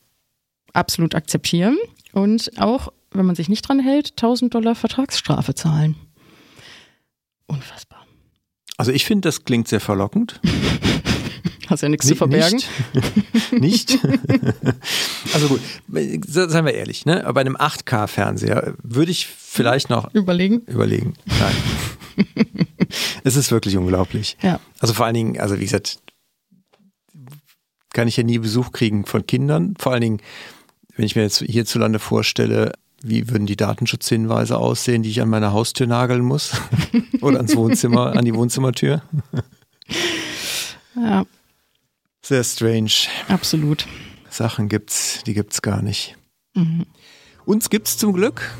absolut 0.73 1.15
akzeptieren 1.15 1.77
und 2.13 2.51
auch, 2.59 2.91
wenn 3.11 3.25
man 3.25 3.35
sich 3.35 3.49
nicht 3.49 3.67
dran 3.67 3.79
hält, 3.79 4.11
1000 4.11 4.53
Dollar 4.53 4.75
Vertragsstrafe 4.75 5.55
zahlen. 5.55 5.95
Unfassbar. 7.47 7.96
Also 8.77 8.91
ich 8.91 9.05
finde, 9.05 9.27
das 9.27 9.43
klingt 9.43 9.67
sehr 9.67 9.79
verlockend. 9.79 10.39
Hast 11.67 11.83
ja 11.83 11.89
nichts 11.89 12.05
N 12.05 12.09
zu 12.09 12.15
verbergen. 12.15 12.61
Nicht. 13.51 13.51
nicht. 13.51 13.99
also 15.33 15.47
gut, 15.49 15.61
seien 16.27 16.65
wir 16.65 16.73
ehrlich, 16.73 17.05
ne? 17.05 17.29
Bei 17.33 17.41
einem 17.41 17.57
8K-Fernseher 17.57 18.75
würde 18.81 19.11
ich 19.11 19.27
vielleicht 19.27 19.89
noch 19.89 20.13
überlegen. 20.13 20.61
Überlegen. 20.61 21.15
Nein. 21.25 22.25
es 23.25 23.35
ist 23.35 23.51
wirklich 23.51 23.75
unglaublich. 23.75 24.37
Ja. 24.41 24.61
Also 24.79 24.93
vor 24.93 25.05
allen 25.05 25.15
Dingen, 25.15 25.39
also 25.39 25.59
wie 25.59 25.65
gesagt, 25.65 25.99
kann 27.91 28.07
ich 28.07 28.15
ja 28.15 28.23
nie 28.23 28.39
Besuch 28.39 28.71
kriegen 28.71 29.05
von 29.05 29.25
Kindern. 29.25 29.73
Vor 29.77 29.91
allen 29.91 30.01
Dingen, 30.01 30.21
wenn 30.95 31.05
ich 31.05 31.17
mir 31.17 31.23
jetzt 31.23 31.39
hierzulande 31.39 31.99
vorstelle, 31.99 32.73
wie 33.03 33.29
würden 33.29 33.45
die 33.45 33.55
Datenschutzhinweise 33.55 34.57
aussehen, 34.57 35.03
die 35.03 35.09
ich 35.09 35.21
an 35.21 35.29
meiner 35.29 35.51
Haustür 35.53 35.87
nageln 35.87 36.23
muss? 36.23 36.51
Oder 37.21 37.37
ans 37.37 37.55
Wohnzimmer, 37.55 38.15
an 38.15 38.25
die 38.25 38.33
Wohnzimmertür? 38.33 39.01
Ja, 40.95 41.25
Sehr 42.21 42.43
strange. 42.43 42.91
absolut. 43.27 43.85
Sachen 44.29 44.67
gibt's, 44.69 45.23
die 45.25 45.33
gibt's 45.33 45.61
gar 45.61 45.81
nicht. 45.81 46.15
Mhm. 46.53 46.85
Uns 47.45 47.69
gibt's 47.69 47.97
zum 47.97 48.13
Glück. 48.13 48.51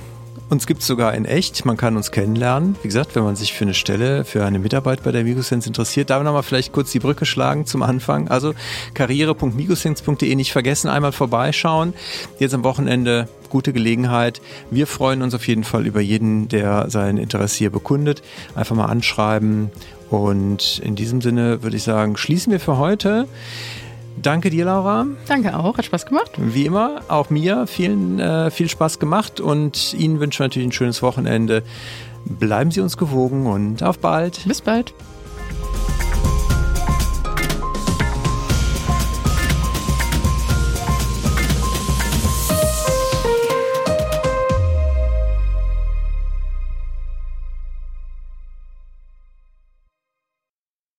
Uns 0.49 0.65
gibt's 0.65 0.87
sogar 0.87 1.13
in 1.13 1.25
echt. 1.25 1.65
Man 1.65 1.75
kann 1.75 1.97
uns 1.97 2.09
kennenlernen. 2.11 2.77
Wie 2.81 2.87
gesagt, 2.87 3.15
wenn 3.15 3.23
man 3.23 3.35
sich 3.35 3.51
für 3.53 3.65
eine 3.65 3.73
Stelle, 3.73 4.23
für 4.23 4.45
eine 4.45 4.59
Mitarbeit 4.59 5.03
bei 5.03 5.11
der 5.11 5.25
Migosense 5.25 5.67
interessiert, 5.67 6.09
da 6.09 6.23
nochmal 6.23 6.43
vielleicht 6.43 6.71
kurz 6.71 6.91
die 6.91 6.99
Brücke 6.99 7.25
schlagen 7.25 7.65
zum 7.65 7.81
Anfang. 7.83 8.29
Also 8.29 8.53
karriere.migosense.de 8.93 10.33
nicht 10.35 10.53
vergessen, 10.53 10.87
einmal 10.87 11.11
vorbeischauen. 11.11 11.93
Jetzt 12.39 12.53
am 12.53 12.63
Wochenende 12.63 13.27
gute 13.49 13.73
Gelegenheit. 13.73 14.41
Wir 14.71 14.87
freuen 14.87 15.21
uns 15.21 15.33
auf 15.33 15.47
jeden 15.47 15.63
Fall 15.63 15.85
über 15.85 16.01
jeden, 16.01 16.47
der 16.47 16.89
sein 16.89 17.17
Interesse 17.17 17.57
hier 17.57 17.69
bekundet. 17.69 18.21
Einfach 18.55 18.75
mal 18.75 18.85
anschreiben. 18.85 19.71
Und 20.09 20.79
in 20.79 20.95
diesem 20.95 21.21
Sinne 21.21 21.63
würde 21.63 21.77
ich 21.77 21.83
sagen, 21.83 22.17
schließen 22.17 22.51
wir 22.51 22.59
für 22.59 22.77
heute. 22.77 23.27
Danke 24.21 24.49
dir, 24.49 24.65
Laura. 24.65 25.05
Danke 25.27 25.57
auch, 25.57 25.77
hat 25.77 25.85
Spaß 25.85 26.05
gemacht. 26.05 26.31
Wie 26.37 26.65
immer, 26.65 27.01
auch 27.07 27.29
mir 27.29 27.67
vielen, 27.67 28.19
äh, 28.19 28.49
viel 28.49 28.67
Spaß 28.67 28.99
gemacht 28.99 29.39
und 29.39 29.93
Ihnen 29.93 30.19
wünschen 30.19 30.39
wir 30.39 30.45
natürlich 30.45 30.67
ein 30.67 30.71
schönes 30.71 31.03
Wochenende. 31.03 31.61
Bleiben 32.25 32.71
Sie 32.71 32.81
uns 32.81 32.97
gewogen 32.97 33.45
und 33.45 33.83
auf 33.83 33.99
bald. 33.99 34.41
Bis 34.45 34.61
bald. 34.61 34.93